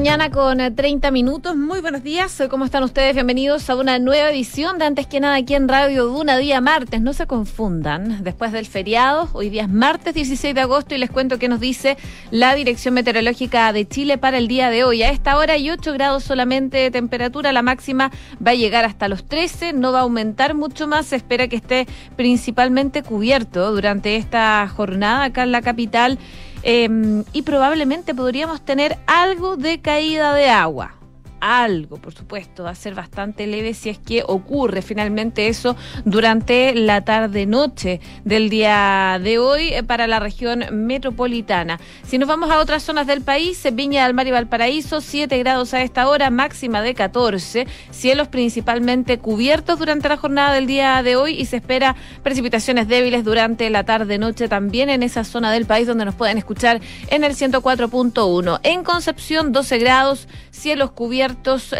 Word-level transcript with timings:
mañana 0.00 0.30
con 0.30 0.56
30 0.74 1.08
eh, 1.08 1.12
minutos. 1.12 1.56
Muy 1.56 1.82
buenos 1.82 2.02
días. 2.02 2.42
¿Cómo 2.48 2.64
están 2.64 2.82
ustedes? 2.84 3.12
Bienvenidos 3.12 3.68
a 3.68 3.76
una 3.76 3.98
nueva 3.98 4.30
edición 4.30 4.78
de 4.78 4.86
Antes 4.86 5.06
que 5.06 5.20
nada 5.20 5.34
aquí 5.34 5.54
en 5.54 5.68
Radio 5.68 6.06
Duna, 6.06 6.38
día 6.38 6.62
martes. 6.62 7.02
No 7.02 7.12
se 7.12 7.26
confundan. 7.26 8.24
Después 8.24 8.50
del 8.50 8.64
feriado, 8.64 9.28
hoy 9.34 9.50
día 9.50 9.64
es 9.64 9.68
martes 9.68 10.14
16 10.14 10.54
de 10.54 10.60
agosto 10.62 10.94
y 10.94 10.98
les 10.98 11.10
cuento 11.10 11.38
qué 11.38 11.48
nos 11.48 11.60
dice 11.60 11.98
la 12.30 12.54
Dirección 12.54 12.94
Meteorológica 12.94 13.70
de 13.74 13.86
Chile 13.86 14.16
para 14.16 14.38
el 14.38 14.48
día 14.48 14.70
de 14.70 14.84
hoy. 14.84 15.02
A 15.02 15.10
esta 15.10 15.36
hora 15.36 15.52
hay 15.52 15.68
8 15.68 15.92
grados 15.92 16.24
solamente 16.24 16.78
de 16.78 16.90
temperatura. 16.90 17.52
La 17.52 17.60
máxima 17.60 18.10
va 18.44 18.52
a 18.52 18.54
llegar 18.54 18.86
hasta 18.86 19.06
los 19.06 19.26
13. 19.26 19.74
No 19.74 19.92
va 19.92 19.98
a 19.98 20.02
aumentar 20.04 20.54
mucho 20.54 20.88
más. 20.88 21.08
Se 21.08 21.16
espera 21.16 21.46
que 21.46 21.56
esté 21.56 21.86
principalmente 22.16 23.02
cubierto 23.02 23.70
durante 23.70 24.16
esta 24.16 24.66
jornada 24.66 25.24
acá 25.24 25.42
en 25.42 25.52
la 25.52 25.60
capital. 25.60 26.18
Em, 26.62 27.24
y 27.32 27.42
probablemente 27.42 28.14
podríamos 28.14 28.60
tener 28.60 28.98
algo 29.06 29.56
de 29.56 29.80
caída 29.80 30.34
de 30.34 30.50
agua 30.50 30.99
algo, 31.40 31.96
por 31.96 32.14
supuesto, 32.14 32.64
va 32.64 32.70
a 32.70 32.74
ser 32.74 32.94
bastante 32.94 33.46
leve 33.46 33.74
si 33.74 33.88
es 33.88 33.98
que 33.98 34.22
ocurre 34.26 34.82
finalmente 34.82 35.48
eso 35.48 35.76
durante 36.04 36.74
la 36.74 37.02
tarde-noche 37.02 38.00
del 38.24 38.50
día 38.50 39.18
de 39.22 39.38
hoy 39.38 39.72
eh, 39.72 39.82
para 39.82 40.06
la 40.06 40.20
región 40.20 40.64
metropolitana. 40.72 41.80
Si 42.04 42.18
nos 42.18 42.28
vamos 42.28 42.50
a 42.50 42.58
otras 42.58 42.82
zonas 42.82 43.06
del 43.06 43.22
país, 43.22 43.66
Viña 43.72 44.04
del 44.04 44.14
Mar 44.14 44.26
y 44.26 44.30
Valparaíso, 44.30 45.00
7 45.00 45.38
grados 45.38 45.74
a 45.74 45.82
esta 45.82 46.08
hora, 46.08 46.30
máxima 46.30 46.82
de 46.82 46.94
14, 46.94 47.66
cielos 47.90 48.28
principalmente 48.28 49.18
cubiertos 49.18 49.78
durante 49.78 50.08
la 50.08 50.16
jornada 50.16 50.54
del 50.54 50.66
día 50.66 51.02
de 51.02 51.16
hoy 51.16 51.34
y 51.34 51.46
se 51.46 51.56
espera 51.56 51.96
precipitaciones 52.22 52.88
débiles 52.88 53.24
durante 53.24 53.70
la 53.70 53.84
tarde-noche 53.84 54.48
también 54.48 54.90
en 54.90 55.02
esa 55.02 55.24
zona 55.24 55.52
del 55.52 55.66
país 55.66 55.86
donde 55.86 56.04
nos 56.04 56.14
pueden 56.14 56.38
escuchar 56.38 56.80
en 57.08 57.24
el 57.24 57.34
104.1. 57.34 58.60
En 58.62 58.84
Concepción, 58.84 59.52
12 59.52 59.78
grados, 59.78 60.28
cielos 60.50 60.90
cubiertos 60.90 61.29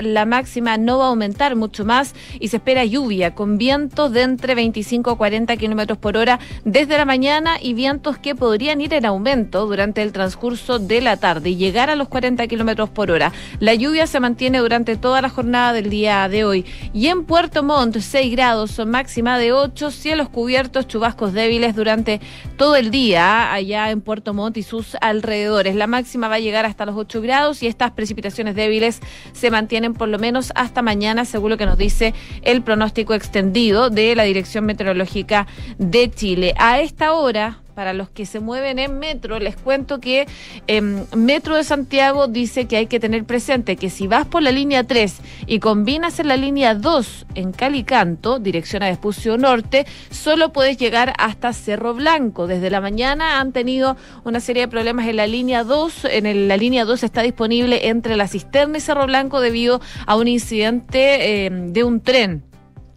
la 0.03 0.27
máxima 0.27 0.77
no 0.77 0.99
va 0.99 1.07
a 1.07 1.09
aumentar 1.09 1.57
mucho 1.57 1.85
más 1.85 2.15
y 2.39 2.49
se 2.49 2.57
espera 2.57 2.85
lluvia 2.85 3.35
con 3.35 3.59
vientos 3.59 4.13
de 4.13 4.23
entre 4.23 4.55
25 4.55 5.11
a 5.11 5.17
40 5.17 5.57
kilómetros 5.57 5.99
por 5.99 6.17
hora 6.17 6.39
desde 6.65 6.97
la 6.97 7.05
mañana 7.05 7.57
y 7.61 7.75
vientos 7.75 8.19
que 8.19 8.35
podrían 8.35 8.81
ir 8.81 8.95
en 8.95 9.07
aumento 9.07 9.67
durante 9.67 10.03
el 10.03 10.13
transcurso 10.13 10.79
de 10.79 11.01
la 11.01 11.17
tarde 11.17 11.51
y 11.51 11.57
llegar 11.57 11.91
a 11.91 11.97
los 11.97 12.09
40 12.09 12.47
kilómetros 12.47 12.91
por 12.91 13.11
hora. 13.11 13.33
La 13.59 13.75
lluvia 13.75 14.07
se 14.07 14.21
mantiene 14.21 14.59
durante 14.59 14.97
toda 14.97 15.23
la 15.23 15.29
jornada 15.29 15.73
del 15.73 15.91
día 15.91 16.29
de 16.29 16.45
hoy. 16.45 16.65
Y 16.93 17.07
en 17.09 17.25
Puerto 17.25 17.63
Montt, 17.63 17.99
6 17.99 18.33
grados, 18.33 18.81
máxima 18.87 19.39
de 19.39 19.53
8, 19.53 19.91
cielos 19.91 20.29
cubiertos, 20.29 20.87
chubascos 20.87 21.33
débiles 21.33 21.75
durante 21.75 22.21
todo 22.57 22.77
el 22.77 22.91
día 22.91 23.53
allá 23.53 23.91
en 23.91 24.01
Puerto 24.01 24.35
Montt 24.35 24.57
y 24.57 24.63
sus 24.63 24.97
alrededores. 25.01 25.75
La 25.75 25.87
máxima 25.87 26.29
va 26.29 26.37
a 26.37 26.41
llegar 26.41 26.67
hasta 26.67 26.87
los 26.87 26.97
8 26.97 27.21
grados 27.23 27.63
y 27.63 27.67
estas 27.67 27.93
precipitaciones 27.93 28.55
débiles 28.55 29.01
se 29.41 29.51
mantienen 29.51 29.95
por 29.95 30.09
lo 30.09 30.19
menos 30.19 30.53
hasta 30.55 30.83
mañana, 30.83 31.25
según 31.25 31.51
lo 31.51 31.57
que 31.57 31.65
nos 31.65 31.79
dice 31.79 32.13
el 32.43 32.61
pronóstico 32.61 33.15
extendido 33.15 33.89
de 33.89 34.15
la 34.15 34.25
Dirección 34.25 34.67
Meteorológica 34.67 35.47
de 35.79 36.11
Chile. 36.11 36.55
A 36.59 36.81
esta 36.81 37.15
hora, 37.15 37.61
para 37.81 37.95
los 37.95 38.11
que 38.11 38.27
se 38.27 38.41
mueven 38.41 38.79
en 38.79 38.99
metro, 38.99 39.39
les 39.39 39.57
cuento 39.57 40.01
que 40.01 40.27
em, 40.67 41.07
Metro 41.17 41.57
de 41.57 41.65
Santiago 41.65 42.29
dice 42.29 42.67
que 42.67 42.77
hay 42.77 42.89
que 42.89 43.01
tener 43.01 43.25
presente 43.25 43.77
que 43.77 43.89
si 43.89 44.07
vas 44.07 44.27
por 44.27 44.43
la 44.43 44.53
línea 44.53 44.85
3 44.85 45.17
y 45.47 45.61
combinas 45.61 46.21
en 46.21 46.29
la 46.29 46.37
línea 46.37 46.75
2 46.75 47.27
en 47.37 47.53
Calicanto, 47.53 48.39
dirección 48.39 48.83
a 48.83 48.89
Despucio 48.89 49.39
Norte, 49.39 49.87
solo 50.11 50.53
puedes 50.53 50.77
llegar 50.77 51.15
hasta 51.17 51.55
Cerro 51.55 51.95
Blanco. 51.95 52.47
Desde 52.47 52.69
la 52.69 52.83
mañana 52.83 53.41
han 53.41 53.53
tenido 53.53 53.97
una 54.25 54.41
serie 54.41 54.65
de 54.65 54.69
problemas 54.69 55.09
en 55.09 55.17
la 55.17 55.27
línea 55.27 55.65
2. 55.65 56.05
En 56.11 56.49
la 56.49 56.59
línea 56.59 56.85
2 56.85 57.03
está 57.03 57.23
disponible 57.23 57.89
entre 57.89 58.15
la 58.19 58.29
cisterna 58.29 58.77
y 58.77 58.83
Cerro 58.83 59.07
Blanco 59.07 59.41
debido 59.41 59.81
a 60.05 60.17
un 60.17 60.29
incidente 60.29 61.47
em, 61.47 61.73
de 61.73 61.83
un 61.83 62.03
tren 62.03 62.50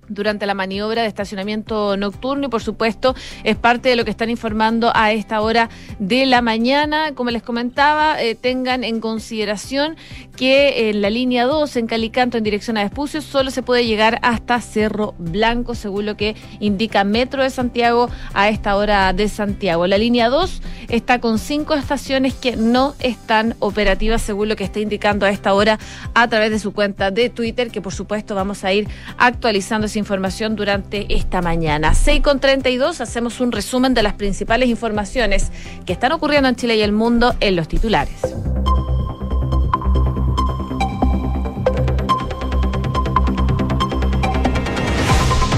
durante 0.07 0.45
la 0.45 0.53
maniobra 0.53 1.01
de 1.01 1.07
estacionamiento 1.07 1.97
nocturno 1.97 2.47
y 2.47 2.49
por 2.49 2.61
supuesto 2.61 3.15
es 3.43 3.55
parte 3.55 3.89
de 3.89 3.95
lo 3.95 4.05
que 4.05 4.11
están 4.11 4.29
informando 4.29 4.91
a 4.95 5.11
esta 5.11 5.41
hora 5.41 5.69
de 5.99 6.25
la 6.25 6.41
mañana. 6.41 7.13
Como 7.13 7.31
les 7.31 7.43
comentaba, 7.43 8.21
eh, 8.21 8.35
tengan 8.35 8.83
en 8.83 8.99
consideración 8.99 9.95
que 10.35 10.89
en 10.89 11.01
la 11.01 11.09
línea 11.09 11.45
2 11.45 11.75
en 11.75 11.87
Calicanto 11.87 12.37
en 12.37 12.43
dirección 12.43 12.77
a 12.77 12.81
Despucio 12.81 13.21
solo 13.21 13.51
se 13.51 13.61
puede 13.61 13.85
llegar 13.85 14.19
hasta 14.23 14.59
Cerro 14.61 15.13
Blanco, 15.17 15.75
según 15.75 16.05
lo 16.05 16.17
que 16.17 16.35
indica 16.59 17.03
Metro 17.03 17.43
de 17.43 17.49
Santiago 17.49 18.09
a 18.33 18.49
esta 18.49 18.75
hora 18.75 19.13
de 19.13 19.29
Santiago. 19.29 19.85
La 19.87 19.97
línea 19.97 20.29
2 20.29 20.61
está 20.89 21.19
con 21.19 21.39
cinco 21.39 21.75
estaciones 21.75 22.33
que 22.33 22.55
no 22.55 22.95
están 22.99 23.55
operativas, 23.59 24.21
según 24.21 24.49
lo 24.49 24.55
que 24.55 24.63
está 24.63 24.79
indicando 24.79 25.25
a 25.25 25.29
esta 25.29 25.53
hora 25.53 25.79
a 26.13 26.27
través 26.27 26.51
de 26.51 26.59
su 26.59 26.73
cuenta 26.73 27.11
de 27.11 27.29
Twitter, 27.29 27.69
que 27.69 27.81
por 27.81 27.93
supuesto 27.93 28.35
vamos 28.35 28.63
a 28.63 28.73
ir 28.73 28.87
actualizando 29.17 29.87
información 29.99 30.55
durante 30.55 31.13
esta 31.13 31.41
mañana. 31.41 31.93
6 31.93 32.21
con 32.21 32.39
32 32.39 33.01
hacemos 33.01 33.39
un 33.39 33.51
resumen 33.51 33.93
de 33.93 34.03
las 34.03 34.13
principales 34.13 34.69
informaciones 34.69 35.51
que 35.85 35.93
están 35.93 36.11
ocurriendo 36.11 36.49
en 36.49 36.55
Chile 36.55 36.75
y 36.75 36.81
el 36.81 36.91
mundo 36.91 37.35
en 37.39 37.55
los 37.55 37.67
titulares. 37.67 38.21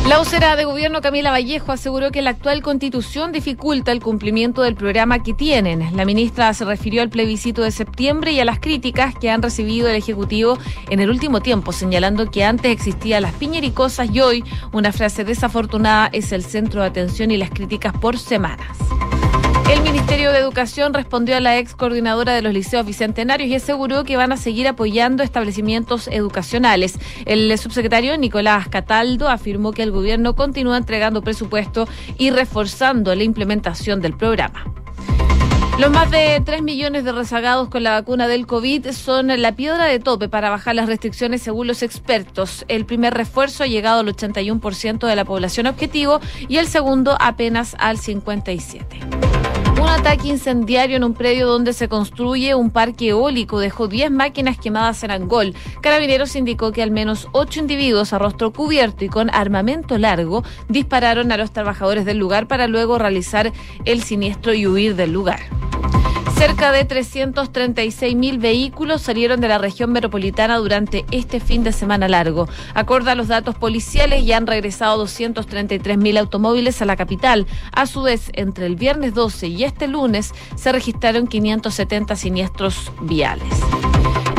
La 0.08 0.20
vocera 0.20 0.56
de 0.56 0.66
gobierno 0.66 1.02
Camila 1.02 1.32
Vallejo 1.32 1.72
aseguró 1.72 2.12
que 2.12 2.22
la 2.22 2.30
actual 2.30 2.62
constitución 2.62 3.32
dificulta 3.32 3.92
el 3.92 4.04
cumplimiento 4.04 4.62
del 4.62 4.76
programa 4.76 5.24
que 5.24 5.34
tienen. 5.34 5.98
La 5.98 6.06
ministra 6.06 6.54
se 6.54 6.64
refirió 6.64 7.02
al 7.02 7.10
plebiscito 7.10 7.64
de 7.64 7.72
septiembre 7.72 8.32
y 8.32 8.40
a 8.40 8.46
las 8.46 8.60
críticas 8.60 9.16
que 9.16 9.32
han 9.32 9.42
recibido 9.42 9.90
el 9.90 9.96
Ejecutivo 9.96 10.60
en 10.92 11.00
el 11.00 11.10
último 11.10 11.42
tiempo, 11.42 11.72
señalando 11.72 12.30
que 12.30 12.44
antes 12.44 12.72
existía 12.72 13.20
las 13.20 13.34
piñericosas 13.34 14.14
y 14.14 14.22
hoy 14.22 14.44
una 14.72 14.92
frase 14.92 15.24
desafortunada 15.24 16.12
es 16.14 16.32
el 16.32 16.44
centro 16.44 16.82
de 16.82 16.88
atención 16.88 17.32
y 17.32 17.38
las 17.38 17.50
críticas 17.50 17.94
por 17.94 18.20
semanas. 18.20 18.85
El 19.68 19.82
Ministerio 19.82 20.32
de 20.32 20.38
Educación 20.38 20.94
respondió 20.94 21.36
a 21.36 21.40
la 21.40 21.58
ex 21.58 21.74
coordinadora 21.74 22.34
de 22.34 22.44
los 22.44 22.54
liceos 22.54 22.86
bicentenarios 22.86 23.50
y 23.50 23.56
aseguró 23.56 24.04
que 24.04 24.16
van 24.16 24.32
a 24.32 24.38
seguir 24.38 24.68
apoyando 24.68 25.24
establecimientos 25.24 26.08
educacionales. 26.08 27.00
El 27.26 27.58
subsecretario 27.58 28.16
Nicolás 28.16 28.68
Cataldo 28.70 29.28
afirmó 29.28 29.72
que 29.72 29.82
el 29.82 29.90
gobierno 29.90 30.36
continúa 30.36 30.78
entregando 30.78 31.24
presupuesto 31.24 31.88
y 32.20 32.30
reforzando 32.30 33.16
la 33.16 33.24
implementación 33.24 34.02
del 34.02 34.16
programa. 34.16 34.85
Los 35.78 35.92
más 35.92 36.10
de 36.10 36.42
3 36.44 36.62
millones 36.62 37.04
de 37.04 37.12
rezagados 37.12 37.68
con 37.68 37.84
la 37.84 37.92
vacuna 37.92 38.30
del 38.30 38.48
COVID 38.48 38.92
son 38.92 39.28
la 39.28 39.56
piedra 39.58 39.86
de 39.86 40.00
tope 40.00 40.30
para 40.30 40.50
bajar 40.50 40.74
las 40.74 40.88
restricciones 40.88 41.42
según 41.42 41.68
los 41.68 41.84
expertos. 41.84 42.64
El 42.70 42.86
primer 42.86 43.14
refuerzo 43.14 43.64
ha 43.64 43.68
llegado 43.68 44.00
al 44.00 44.08
81% 44.08 45.06
de 45.06 45.16
la 45.18 45.26
población 45.26 45.68
objetivo 45.68 46.22
y 46.48 46.58
el 46.58 46.68
segundo 46.68 47.18
apenas 47.20 47.76
al 47.78 47.98
57%. 47.98 49.65
Un 49.86 49.92
ataque 49.92 50.30
incendiario 50.30 50.98
en 50.98 51.04
un 51.04 51.14
predio 51.14 51.46
donde 51.46 51.72
se 51.72 51.88
construye 51.88 52.56
un 52.56 52.72
parque 52.72 53.10
eólico 53.10 53.60
dejó 53.60 53.88
10 53.88 54.10
máquinas 54.10 54.58
quemadas 54.58 55.04
en 55.04 55.12
Angol. 55.12 55.54
Carabineros 55.80 56.36
indicó 56.36 56.72
que 56.72 56.82
al 56.82 56.90
menos 56.90 57.28
8 57.34 57.60
individuos 57.60 58.12
a 58.12 58.18
rostro 58.18 58.52
cubierto 58.52 59.06
y 59.06 59.10
con 59.10 59.30
armamento 59.30 60.00
largo 60.00 60.44
dispararon 60.70 61.32
a 61.32 61.38
los 61.38 61.52
trabajadores 61.52 62.04
del 62.04 62.18
lugar 62.18 62.48
para 62.48 62.68
luego 62.68 62.98
realizar 62.98 63.54
el 63.86 64.02
siniestro 64.02 64.56
y 64.56 64.66
huir 64.66 64.96
del 64.96 65.14
lugar. 65.14 65.42
Cerca 66.38 66.74
de 66.74 66.84
336 66.84 68.14
mil 68.16 68.40
vehículos 68.40 69.02
salieron 69.02 69.40
de 69.40 69.48
la 69.48 69.58
región 69.58 69.94
metropolitana 69.94 70.58
durante 70.58 71.06
este 71.12 71.40
fin 71.40 71.64
de 71.64 71.72
semana 71.72 72.10
largo. 72.10 72.50
Acorde 72.74 73.12
a 73.12 73.16
los 73.16 73.30
datos 73.30 73.56
policiales, 73.56 74.26
ya 74.26 74.36
han 74.36 74.46
regresado 74.46 74.98
233 74.98 75.98
mil 75.98 76.18
automóviles 76.18 76.82
a 76.82 76.86
la 76.86 76.98
capital. 76.98 77.48
A 77.72 77.86
su 77.86 78.02
vez, 78.02 78.32
entre 78.34 78.66
el 78.66 78.76
viernes 78.76 79.14
12 79.14 79.48
y 79.48 79.64
este 79.64 79.88
lunes 79.88 80.34
se 80.56 80.74
registraron 80.74 81.28
570 81.28 82.18
siniestros 82.18 82.92
viales. 83.02 83.48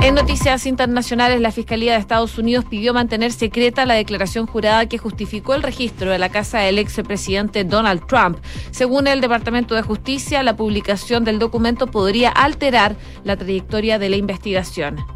En 0.07 0.15
noticias 0.15 0.67
internacionales, 0.67 1.41
la 1.41 1.51
Fiscalía 1.51 1.95
de 1.95 1.99
Estados 1.99 2.39
Unidos 2.39 2.65
pidió 2.65 2.95
mantener 2.95 3.33
secreta 3.33 3.85
la 3.87 3.95
declaración 3.95 4.47
jurada 4.47 4.87
que 4.87 4.99
justificó 4.99 5.53
el 5.55 5.65
registro 5.65 6.13
de 6.13 6.19
la 6.21 6.29
casa 6.29 6.61
del 6.61 6.79
expresidente 6.79 7.65
Donald 7.65 8.07
Trump. 8.07 8.39
Según 8.71 9.09
el 9.09 9.21
Departamento 9.21 9.75
de 9.75 9.83
Justicia, 9.83 10.45
la 10.45 10.55
publicación 10.55 11.25
del 11.25 11.41
documento 11.41 11.89
podría 11.89 12.31
alterar 12.31 12.95
la 13.25 13.37
trayectoria 13.37 13.99
de 13.99 14.09
la 14.09 14.15
investigación. 14.15 15.16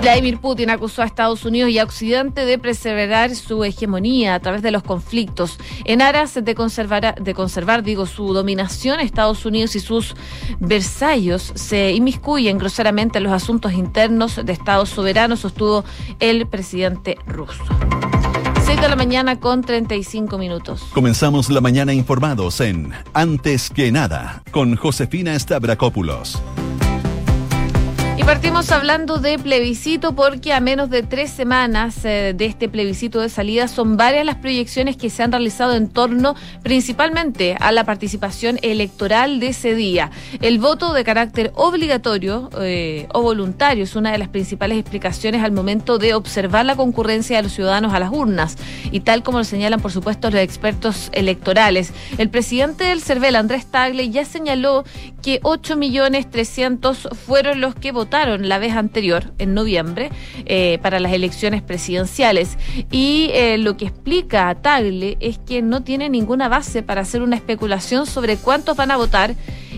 Vladimir 0.00 0.38
Putin 0.38 0.70
acusó 0.70 1.02
a 1.02 1.04
Estados 1.04 1.44
Unidos 1.44 1.70
y 1.70 1.78
a 1.78 1.84
Occidente 1.84 2.46
de 2.46 2.58
preservar 2.58 3.34
su 3.34 3.64
hegemonía 3.64 4.34
a 4.34 4.40
través 4.40 4.62
de 4.62 4.70
los 4.70 4.82
conflictos. 4.82 5.58
En 5.84 6.00
aras 6.00 6.38
de 6.42 6.54
conservar, 6.54 7.22
de 7.22 7.34
conservar 7.34 7.82
digo, 7.82 8.06
su 8.06 8.32
dominación, 8.32 9.00
Estados 9.00 9.44
Unidos 9.44 9.76
y 9.76 9.80
sus 9.80 10.14
versallos 10.58 11.52
se 11.54 11.92
inmiscuyen 11.92 12.56
groseramente 12.56 13.18
en 13.18 13.24
los 13.24 13.32
asuntos 13.32 13.72
internos 13.72 14.40
de 14.42 14.52
Estados 14.52 14.88
soberanos, 14.88 15.40
sostuvo 15.40 15.84
el 16.18 16.46
presidente 16.46 17.18
ruso. 17.26 17.62
6 18.64 18.80
de 18.80 18.88
la 18.88 18.96
mañana 18.96 19.38
con 19.38 19.62
35 19.62 20.38
minutos. 20.38 20.82
Comenzamos 20.94 21.50
la 21.50 21.60
mañana 21.60 21.92
informados 21.92 22.60
en 22.60 22.92
Antes 23.12 23.68
que 23.68 23.92
nada 23.92 24.42
con 24.50 24.76
Josefina 24.76 25.38
Stavrakopoulos. 25.38 26.40
Y 28.20 28.24
partimos 28.24 28.70
hablando 28.70 29.16
de 29.16 29.38
plebiscito 29.38 30.14
porque 30.14 30.52
a 30.52 30.60
menos 30.60 30.90
de 30.90 31.02
tres 31.02 31.30
semanas 31.30 32.04
eh, 32.04 32.34
de 32.36 32.44
este 32.44 32.68
plebiscito 32.68 33.18
de 33.18 33.30
salida 33.30 33.66
son 33.66 33.96
varias 33.96 34.26
las 34.26 34.36
proyecciones 34.36 34.98
que 34.98 35.08
se 35.08 35.22
han 35.22 35.32
realizado 35.32 35.74
en 35.74 35.88
torno 35.88 36.34
principalmente 36.62 37.56
a 37.58 37.72
la 37.72 37.84
participación 37.84 38.58
electoral 38.60 39.40
de 39.40 39.48
ese 39.48 39.74
día. 39.74 40.10
El 40.42 40.58
voto 40.58 40.92
de 40.92 41.02
carácter 41.02 41.50
obligatorio 41.54 42.50
eh, 42.60 43.08
o 43.14 43.22
voluntario 43.22 43.84
es 43.84 43.96
una 43.96 44.12
de 44.12 44.18
las 44.18 44.28
principales 44.28 44.76
explicaciones 44.76 45.42
al 45.42 45.52
momento 45.52 45.96
de 45.96 46.12
observar 46.12 46.66
la 46.66 46.76
concurrencia 46.76 47.38
de 47.38 47.44
los 47.44 47.52
ciudadanos 47.52 47.94
a 47.94 48.00
las 48.00 48.12
urnas 48.12 48.58
y 48.92 49.00
tal 49.00 49.22
como 49.22 49.38
lo 49.38 49.44
señalan 49.44 49.80
por 49.80 49.92
supuesto 49.92 50.30
los 50.30 50.42
expertos 50.42 51.08
electorales. 51.12 51.94
El 52.18 52.28
presidente 52.28 52.84
del 52.84 53.00
CERVEL, 53.00 53.36
Andrés 53.36 53.64
Tagle, 53.64 54.10
ya 54.10 54.26
señaló 54.26 54.84
que 55.22 55.40
8.300.000 55.42 57.14
fueron 57.14 57.60
los 57.60 57.74
que 57.74 57.92
votaron 57.92 58.00
votaron 58.00 58.48
la 58.48 58.58
vez 58.58 58.72
anterior, 58.72 59.34
en 59.36 59.52
noviembre, 59.52 60.10
eh, 60.46 60.78
para 60.80 61.00
las 61.00 61.12
elecciones 61.12 61.60
presidenciales. 61.60 62.56
Y 62.90 63.28
eh, 63.34 63.58
lo 63.58 63.76
que 63.76 63.84
explica 63.84 64.48
a 64.48 64.54
Tagle 64.54 65.18
es 65.20 65.38
que 65.38 65.60
no 65.60 65.82
tiene 65.82 66.08
ninguna 66.08 66.48
base 66.48 66.82
para 66.82 67.02
hacer 67.02 67.20
una 67.20 67.36
especulación 67.36 68.06
sobre 68.06 68.38
cuántos 68.38 68.74
van 68.74 68.90
a 68.90 68.96
votar 68.96 69.34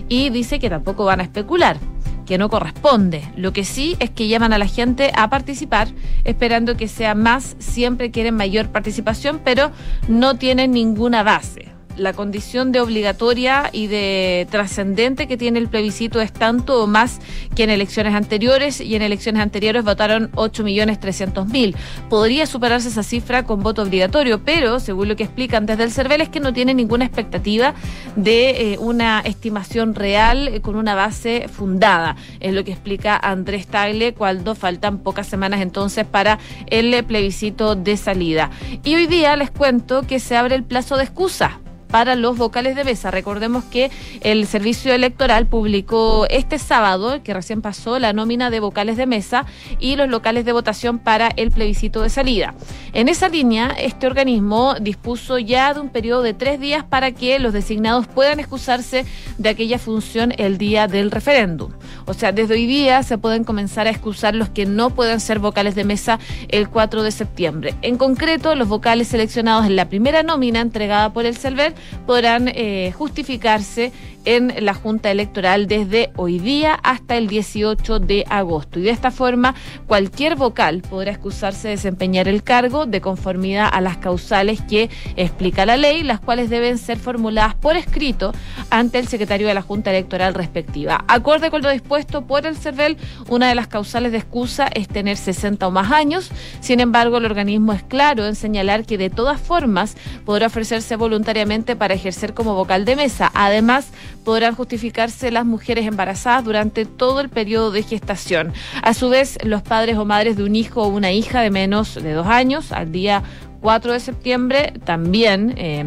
y 0.07 0.29
dice 0.29 0.57
que 0.57 0.69
tampoco 0.69 1.03
van 1.03 1.19
a 1.19 1.23
especular 1.23 1.77
que 2.25 2.37
no 2.37 2.47
corresponde. 2.47 3.29
Lo 3.35 3.51
que 3.51 3.65
sí 3.65 3.97
es 3.99 4.09
que 4.09 4.29
llaman 4.29 4.53
a 4.53 4.57
la 4.57 4.67
gente 4.67 5.11
a 5.13 5.29
participar, 5.29 5.89
esperando 6.23 6.77
que 6.77 6.87
sea 6.87 7.15
más, 7.15 7.57
siempre 7.59 8.11
quieren 8.11 8.35
mayor 8.35 8.69
participación, 8.69 9.41
pero 9.43 9.71
no 10.07 10.37
tienen 10.37 10.71
ninguna 10.71 11.23
base 11.23 11.72
la 11.97 12.13
condición 12.13 12.71
de 12.71 12.81
obligatoria 12.81 13.69
y 13.71 13.87
de 13.87 14.47
trascendente 14.49 15.27
que 15.27 15.37
tiene 15.37 15.59
el 15.59 15.67
plebiscito 15.67 16.21
es 16.21 16.31
tanto 16.31 16.83
o 16.83 16.87
más 16.87 17.19
que 17.55 17.63
en 17.63 17.69
elecciones 17.69 18.13
anteriores 18.13 18.81
y 18.81 18.95
en 18.95 19.01
elecciones 19.01 19.41
anteriores 19.41 19.83
votaron 19.83 20.31
8.300.000. 20.31 21.75
Podría 22.09 22.45
superarse 22.45 22.89
esa 22.89 23.03
cifra 23.03 23.43
con 23.43 23.61
voto 23.61 23.83
obligatorio, 23.83 24.43
pero 24.43 24.79
según 24.79 25.07
lo 25.07 25.15
que 25.15 25.23
explican 25.23 25.65
desde 25.65 25.83
el 25.83 25.91
CERVEL 25.91 26.21
es 26.21 26.29
que 26.29 26.39
no 26.39 26.53
tiene 26.53 26.73
ninguna 26.73 27.05
expectativa 27.05 27.73
de 28.15 28.73
eh, 28.73 28.77
una 28.79 29.21
estimación 29.21 29.95
real 29.95 30.47
eh, 30.47 30.61
con 30.61 30.75
una 30.75 30.95
base 30.95 31.47
fundada. 31.47 32.15
Es 32.39 32.53
lo 32.53 32.63
que 32.63 32.71
explica 32.71 33.17
Andrés 33.17 33.67
Tagle 33.67 34.13
cuando 34.13 34.55
faltan 34.55 34.99
pocas 34.99 35.27
semanas 35.27 35.61
entonces 35.61 36.05
para 36.05 36.39
el 36.67 37.03
plebiscito 37.05 37.75
de 37.75 37.97
salida. 37.97 38.51
Y 38.83 38.95
hoy 38.95 39.07
día 39.07 39.35
les 39.35 39.51
cuento 39.51 40.03
que 40.03 40.19
se 40.19 40.35
abre 40.35 40.55
el 40.55 40.63
plazo 40.63 40.97
de 40.97 41.03
excusa 41.03 41.59
para 41.93 42.15
los 42.15 42.35
vocales 42.39 42.75
de 42.75 42.83
mesa. 42.83 43.11
Recordemos 43.11 43.65
que 43.65 43.91
el 44.21 44.47
Servicio 44.47 44.91
Electoral 44.95 45.45
publicó 45.45 46.25
este 46.27 46.57
sábado, 46.57 47.21
que 47.21 47.35
recién 47.35 47.61
pasó, 47.61 47.99
la 47.99 48.13
nómina 48.13 48.49
de 48.49 48.59
vocales 48.59 48.97
de 48.97 49.05
mesa 49.05 49.45
y 49.79 49.95
los 49.95 50.09
locales 50.09 50.43
de 50.43 50.53
votación 50.53 50.97
para 50.97 51.27
el 51.27 51.51
plebiscito 51.51 52.01
de 52.01 52.09
salida. 52.09 52.55
En 52.93 53.09
esa 53.09 53.29
línea, 53.29 53.75
este 53.77 54.07
organismo 54.07 54.73
dispuso 54.81 55.37
ya 55.37 55.71
de 55.75 55.81
un 55.81 55.89
periodo 55.89 56.23
de 56.23 56.33
tres 56.33 56.59
días 56.59 56.83
para 56.83 57.11
que 57.11 57.37
los 57.37 57.53
designados 57.53 58.07
puedan 58.07 58.39
excusarse 58.39 59.05
de 59.37 59.49
aquella 59.49 59.77
función 59.77 60.33
el 60.39 60.57
día 60.57 60.87
del 60.87 61.11
referéndum. 61.11 61.73
O 62.05 62.15
sea, 62.15 62.31
desde 62.31 62.55
hoy 62.55 62.65
día 62.65 63.03
se 63.03 63.19
pueden 63.19 63.43
comenzar 63.43 63.85
a 63.85 63.91
excusar 63.91 64.33
los 64.33 64.49
que 64.49 64.65
no 64.65 64.89
puedan 64.89 65.19
ser 65.19 65.37
vocales 65.37 65.75
de 65.75 65.83
mesa 65.83 66.17
el 66.49 66.69
4 66.69 67.03
de 67.03 67.11
septiembre. 67.11 67.75
En 67.83 67.97
concreto, 67.97 68.55
los 68.55 68.67
vocales 68.67 69.09
seleccionados 69.09 69.67
en 69.67 69.75
la 69.75 69.89
primera 69.89 70.23
nómina 70.23 70.59
entregada 70.59 71.13
por 71.13 71.27
el 71.27 71.37
CELVER 71.37 71.75
podrán 72.05 72.47
eh, 72.47 72.91
justificarse 72.95 73.91
en 74.25 74.53
la 74.59 74.73
Junta 74.73 75.11
Electoral 75.11 75.67
desde 75.67 76.11
hoy 76.15 76.39
día 76.39 76.73
hasta 76.83 77.17
el 77.17 77.27
18 77.27 77.99
de 77.99 78.25
agosto. 78.29 78.79
Y 78.79 78.83
de 78.83 78.89
esta 78.91 79.11
forma, 79.11 79.55
cualquier 79.87 80.35
vocal 80.35 80.81
podrá 80.81 81.11
excusarse 81.11 81.67
de 81.67 81.75
desempeñar 81.75 82.27
el 82.27 82.43
cargo 82.43 82.85
de 82.85 83.01
conformidad 83.01 83.69
a 83.71 83.81
las 83.81 83.97
causales 83.97 84.61
que 84.61 84.89
explica 85.15 85.65
la 85.65 85.77
ley, 85.77 86.03
las 86.03 86.19
cuales 86.19 86.49
deben 86.49 86.77
ser 86.77 86.97
formuladas 86.97 87.55
por 87.55 87.75
escrito 87.75 88.33
ante 88.69 88.99
el 88.99 89.07
secretario 89.07 89.47
de 89.47 89.53
la 89.53 89.61
Junta 89.61 89.89
Electoral 89.89 90.33
respectiva. 90.33 91.03
Acorde 91.07 91.51
con 91.51 91.61
lo 91.61 91.69
dispuesto 91.69 92.25
por 92.25 92.45
el 92.45 92.55
CERVEL, 92.55 92.97
una 93.29 93.49
de 93.49 93.55
las 93.55 93.67
causales 93.67 94.11
de 94.11 94.17
excusa 94.19 94.67
es 94.73 94.87
tener 94.87 95.17
60 95.17 95.67
o 95.67 95.71
más 95.71 95.91
años. 95.91 96.31
Sin 96.59 96.79
embargo, 96.79 97.17
el 97.17 97.25
organismo 97.25 97.73
es 97.73 97.83
claro 97.83 98.25
en 98.25 98.35
señalar 98.35 98.85
que 98.85 98.97
de 98.97 99.09
todas 99.09 99.39
formas 99.39 99.95
podrá 100.25 100.47
ofrecerse 100.47 100.95
voluntariamente 100.95 101.75
para 101.75 101.93
ejercer 101.93 102.33
como 102.33 102.55
vocal 102.55 102.85
de 102.85 102.95
mesa. 102.95 103.31
Además, 103.33 103.87
podrán 104.23 104.55
justificarse 104.55 105.31
las 105.31 105.45
mujeres 105.45 105.85
embarazadas 105.85 106.43
durante 106.45 106.85
todo 106.85 107.19
el 107.19 107.29
periodo 107.29 107.71
de 107.71 107.83
gestación. 107.83 108.53
A 108.81 108.93
su 108.93 109.09
vez, 109.09 109.37
los 109.43 109.61
padres 109.61 109.97
o 109.97 110.05
madres 110.05 110.37
de 110.37 110.43
un 110.43 110.55
hijo 110.55 110.83
o 110.83 110.87
una 110.87 111.11
hija 111.11 111.41
de 111.41 111.51
menos 111.51 111.95
de 111.95 112.13
dos 112.13 112.27
años 112.27 112.71
al 112.71 112.91
día 112.91 113.23
4 113.61 113.93
de 113.93 113.99
septiembre 113.99 114.73
también 114.83 115.53
eh, 115.57 115.85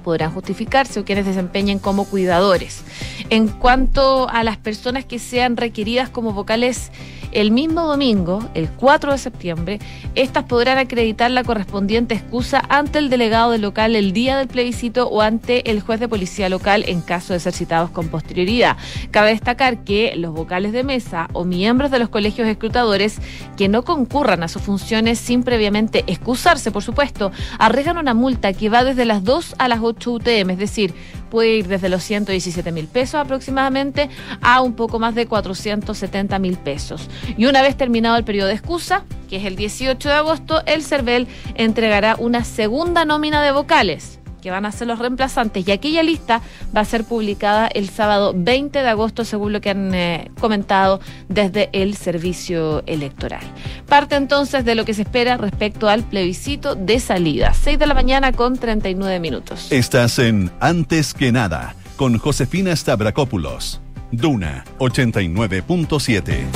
podrán 0.00 0.32
justificarse 0.32 1.00
o 1.00 1.04
quienes 1.04 1.26
desempeñen 1.26 1.78
como 1.78 2.04
cuidadores. 2.04 2.82
En 3.30 3.48
cuanto 3.48 4.28
a 4.28 4.42
las 4.42 4.56
personas 4.56 5.04
que 5.04 5.18
sean 5.18 5.56
requeridas 5.56 6.08
como 6.08 6.32
vocales 6.32 6.90
el 7.32 7.50
mismo 7.50 7.82
domingo, 7.86 8.48
el 8.54 8.68
4 8.68 9.12
de 9.12 9.18
septiembre, 9.18 9.78
estas 10.14 10.44
podrán 10.44 10.78
acreditar 10.78 11.30
la 11.30 11.44
correspondiente 11.44 12.14
excusa 12.14 12.62
ante 12.68 12.98
el 12.98 13.10
delegado 13.10 13.52
del 13.52 13.62
local 13.62 13.96
el 13.96 14.12
día 14.12 14.36
del 14.38 14.48
plebiscito 14.48 15.08
o 15.08 15.20
ante 15.20 15.70
el 15.70 15.80
juez 15.80 16.00
de 16.00 16.08
policía 16.08 16.48
local 16.48 16.84
en 16.86 17.00
caso 17.00 17.32
de 17.32 17.40
ser 17.40 17.52
citados 17.52 17.90
con 17.90 18.08
posterioridad. 18.08 18.76
Cabe 19.10 19.30
destacar 19.30 19.84
que 19.84 20.14
los 20.16 20.32
vocales 20.32 20.72
de 20.72 20.84
mesa 20.84 21.28
o 21.32 21.44
miembros 21.44 21.90
de 21.90 21.98
los 21.98 22.08
colegios 22.08 22.48
escrutadores 22.48 23.18
que 23.56 23.68
no 23.68 23.84
concurran 23.84 24.42
a 24.42 24.48
sus 24.48 24.62
funciones 24.62 25.18
sin 25.18 25.42
previamente 25.42 26.04
excusarse, 26.06 26.70
por 26.70 26.82
supuesto, 26.82 27.32
arriesgan 27.58 27.98
una 27.98 28.14
multa 28.14 28.52
que 28.52 28.68
va 28.68 28.84
desde 28.84 29.04
las 29.04 29.24
2 29.24 29.56
a 29.58 29.68
las 29.68 29.80
8 29.82 30.12
UTM, 30.12 30.50
es 30.50 30.58
decir, 30.58 30.94
puede 31.30 31.56
ir 31.56 31.68
desde 31.68 31.88
los 31.88 32.02
117 32.02 32.72
mil 32.72 32.86
pesos 32.86 33.14
aproximadamente 33.14 34.10
a 34.42 34.60
un 34.60 34.74
poco 34.74 34.98
más 34.98 35.14
de 35.14 35.26
470 35.26 36.38
mil 36.38 36.58
pesos. 36.58 37.08
Y 37.36 37.46
una 37.46 37.62
vez 37.62 37.76
terminado 37.76 38.16
el 38.16 38.24
periodo 38.24 38.48
de 38.48 38.54
excusa, 38.54 39.04
que 39.28 39.36
es 39.36 39.44
el 39.44 39.56
18 39.56 40.08
de 40.08 40.14
agosto, 40.14 40.62
el 40.66 40.82
CERVEL 40.82 41.28
entregará 41.54 42.16
una 42.18 42.44
segunda 42.44 43.04
nómina 43.04 43.42
de 43.42 43.52
vocales 43.52 44.19
que 44.40 44.50
van 44.50 44.66
a 44.66 44.72
ser 44.72 44.88
los 44.88 44.98
reemplazantes 44.98 45.66
y 45.66 45.70
aquella 45.70 46.02
lista 46.02 46.40
va 46.74 46.80
a 46.80 46.84
ser 46.84 47.04
publicada 47.04 47.68
el 47.68 47.88
sábado 47.88 48.32
20 48.34 48.78
de 48.80 48.88
agosto 48.88 49.24
según 49.24 49.52
lo 49.52 49.60
que 49.60 49.70
han 49.70 49.94
eh, 49.94 50.30
comentado 50.40 51.00
desde 51.28 51.70
el 51.72 51.96
servicio 51.96 52.82
electoral. 52.86 53.42
Parte 53.86 54.16
entonces 54.16 54.64
de 54.64 54.74
lo 54.74 54.84
que 54.84 54.94
se 54.94 55.02
espera 55.02 55.36
respecto 55.36 55.88
al 55.88 56.02
plebiscito 56.02 56.74
de 56.74 57.00
salida. 57.00 57.54
6 57.54 57.78
de 57.78 57.86
la 57.86 57.94
mañana 57.94 58.32
con 58.32 58.56
39 58.56 59.20
minutos. 59.20 59.70
Estás 59.70 60.18
en 60.18 60.50
Antes 60.60 61.14
que 61.14 61.32
nada 61.32 61.74
con 61.96 62.18
Josefina 62.18 62.74
Stavrakopoulos. 62.74 63.80
Duna 64.12 64.64
89.7. 64.78 66.46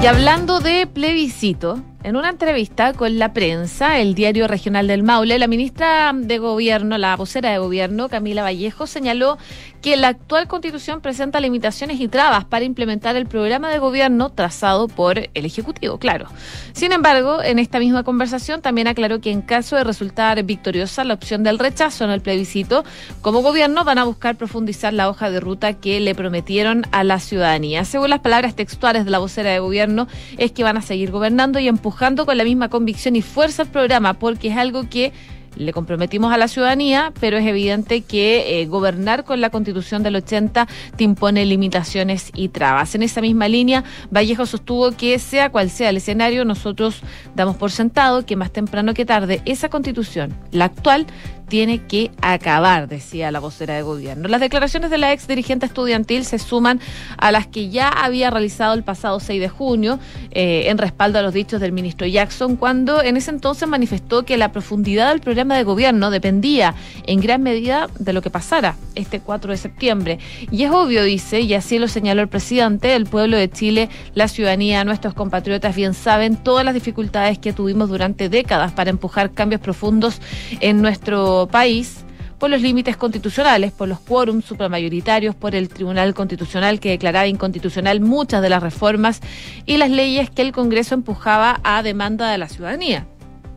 Y 0.00 0.06
hablando 0.06 0.60
de 0.60 0.86
plebiscito, 0.86 1.80
en 2.04 2.16
una 2.16 2.30
entrevista 2.30 2.92
con 2.92 3.18
la 3.18 3.32
prensa, 3.32 3.98
el 3.98 4.14
diario 4.14 4.46
regional 4.46 4.86
del 4.86 5.02
Maule, 5.02 5.38
la 5.38 5.48
ministra 5.48 6.12
de 6.14 6.38
Gobierno, 6.38 6.96
la 6.96 7.16
vocera 7.16 7.50
de 7.50 7.58
Gobierno, 7.58 8.08
Camila 8.08 8.42
Vallejo, 8.42 8.86
señaló 8.86 9.36
que 9.82 9.96
la 9.96 10.08
actual 10.08 10.48
constitución 10.48 11.00
presenta 11.00 11.40
limitaciones 11.40 12.00
y 12.00 12.08
trabas 12.08 12.44
para 12.44 12.64
implementar 12.64 13.16
el 13.16 13.26
programa 13.26 13.70
de 13.70 13.78
gobierno 13.78 14.30
trazado 14.30 14.88
por 14.88 15.18
el 15.18 15.44
Ejecutivo, 15.44 15.98
claro. 15.98 16.26
Sin 16.72 16.92
embargo, 16.92 17.42
en 17.42 17.58
esta 17.58 17.78
misma 17.78 18.02
conversación 18.02 18.60
también 18.60 18.88
aclaró 18.88 19.20
que 19.20 19.30
en 19.30 19.40
caso 19.40 19.76
de 19.76 19.84
resultar 19.84 20.42
victoriosa 20.42 21.04
la 21.04 21.14
opción 21.14 21.42
del 21.44 21.58
rechazo 21.58 22.04
en 22.04 22.10
el 22.10 22.20
plebiscito, 22.20 22.84
como 23.22 23.40
gobierno 23.40 23.84
van 23.84 23.98
a 23.98 24.04
buscar 24.04 24.36
profundizar 24.36 24.92
la 24.92 25.08
hoja 25.08 25.30
de 25.30 25.40
ruta 25.40 25.74
que 25.74 26.00
le 26.00 26.14
prometieron 26.14 26.84
a 26.90 27.04
la 27.04 27.20
ciudadanía. 27.20 27.84
Según 27.84 28.10
las 28.10 28.20
palabras 28.20 28.54
textuales 28.54 29.04
de 29.04 29.10
la 29.10 29.18
vocera 29.18 29.50
de 29.50 29.60
Gobierno, 29.60 30.08
es 30.38 30.52
que 30.52 30.64
van 30.64 30.76
a 30.76 30.82
seguir 30.82 31.10
gobernando 31.10 31.58
y 31.58 31.68
empujando 31.68 31.87
empujando 31.88 32.26
con 32.26 32.36
la 32.36 32.44
misma 32.44 32.68
convicción 32.68 33.16
y 33.16 33.22
fuerza 33.22 33.62
el 33.62 33.68
programa, 33.68 34.12
porque 34.12 34.48
es 34.48 34.56
algo 34.58 34.90
que 34.90 35.10
le 35.56 35.72
comprometimos 35.72 36.30
a 36.30 36.36
la 36.36 36.46
ciudadanía, 36.46 37.14
pero 37.18 37.38
es 37.38 37.46
evidente 37.46 38.02
que 38.02 38.60
eh, 38.60 38.66
gobernar 38.66 39.24
con 39.24 39.40
la 39.40 39.48
constitución 39.48 40.02
del 40.02 40.16
80 40.16 40.68
te 40.96 41.04
impone 41.04 41.46
limitaciones 41.46 42.30
y 42.34 42.50
trabas. 42.50 42.94
En 42.94 43.02
esa 43.02 43.22
misma 43.22 43.48
línea, 43.48 43.84
Vallejo 44.14 44.44
sostuvo 44.44 44.92
que 44.92 45.18
sea 45.18 45.50
cual 45.50 45.70
sea 45.70 45.88
el 45.88 45.96
escenario, 45.96 46.44
nosotros 46.44 47.00
damos 47.34 47.56
por 47.56 47.70
sentado 47.70 48.26
que 48.26 48.36
más 48.36 48.52
temprano 48.52 48.92
que 48.92 49.06
tarde 49.06 49.40
esa 49.46 49.70
constitución, 49.70 50.34
la 50.52 50.66
actual, 50.66 51.06
tiene 51.48 51.86
que 51.86 52.10
acabar, 52.20 52.88
decía 52.88 53.30
la 53.30 53.40
vocera 53.40 53.74
de 53.74 53.82
gobierno. 53.82 54.28
Las 54.28 54.40
declaraciones 54.40 54.90
de 54.90 54.98
la 54.98 55.12
ex 55.12 55.26
dirigente 55.26 55.66
estudiantil 55.66 56.24
se 56.24 56.38
suman 56.38 56.80
a 57.16 57.32
las 57.32 57.46
que 57.46 57.70
ya 57.70 57.88
había 57.88 58.30
realizado 58.30 58.74
el 58.74 58.82
pasado 58.82 59.20
6 59.20 59.40
de 59.40 59.48
junio 59.48 59.98
eh, 60.30 60.64
en 60.66 60.78
respaldo 60.78 61.18
a 61.18 61.22
los 61.22 61.32
dichos 61.32 61.60
del 61.60 61.72
ministro 61.72 62.06
Jackson, 62.06 62.56
cuando 62.56 63.02
en 63.02 63.16
ese 63.16 63.30
entonces 63.30 63.68
manifestó 63.68 64.24
que 64.24 64.36
la 64.36 64.52
profundidad 64.52 65.10
del 65.10 65.20
programa 65.20 65.56
de 65.56 65.64
gobierno 65.64 66.10
dependía 66.10 66.74
en 67.06 67.20
gran 67.20 67.42
medida 67.42 67.88
de 67.98 68.12
lo 68.12 68.22
que 68.22 68.30
pasara 68.30 68.76
este 68.94 69.20
4 69.20 69.52
de 69.52 69.56
septiembre. 69.56 70.18
Y 70.50 70.64
es 70.64 70.70
obvio, 70.70 71.02
dice, 71.02 71.40
y 71.40 71.54
así 71.54 71.78
lo 71.78 71.88
señaló 71.88 72.22
el 72.22 72.28
presidente, 72.28 72.94
el 72.94 73.06
pueblo 73.06 73.36
de 73.36 73.50
Chile, 73.50 73.88
la 74.14 74.28
ciudadanía, 74.28 74.84
nuestros 74.84 75.14
compatriotas 75.14 75.74
bien 75.74 75.94
saben 75.94 76.36
todas 76.36 76.64
las 76.64 76.74
dificultades 76.74 77.38
que 77.38 77.52
tuvimos 77.52 77.88
durante 77.88 78.28
décadas 78.28 78.72
para 78.72 78.90
empujar 78.90 79.32
cambios 79.32 79.60
profundos 79.60 80.20
en 80.60 80.82
nuestro 80.82 81.37
país 81.46 82.04
por 82.38 82.50
los 82.50 82.62
límites 82.62 82.96
constitucionales, 82.96 83.72
por 83.72 83.88
los 83.88 84.00
quórums 84.00 84.44
supramayoritarios, 84.44 85.34
por 85.34 85.54
el 85.54 85.68
Tribunal 85.68 86.14
Constitucional 86.14 86.80
que 86.80 86.90
declaraba 86.90 87.26
inconstitucional 87.26 88.00
muchas 88.00 88.42
de 88.42 88.48
las 88.48 88.62
reformas 88.62 89.20
y 89.66 89.76
las 89.76 89.90
leyes 89.90 90.30
que 90.30 90.42
el 90.42 90.52
Congreso 90.52 90.94
empujaba 90.94 91.60
a 91.64 91.82
demanda 91.82 92.30
de 92.30 92.38
la 92.38 92.48
ciudadanía. 92.48 93.06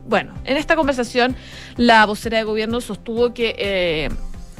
Bueno, 0.06 0.34
en 0.44 0.56
esta 0.56 0.74
conversación 0.74 1.36
la 1.76 2.04
vocera 2.06 2.38
de 2.38 2.44
gobierno 2.44 2.80
sostuvo 2.80 3.32
que 3.32 3.54
eh, 3.56 4.08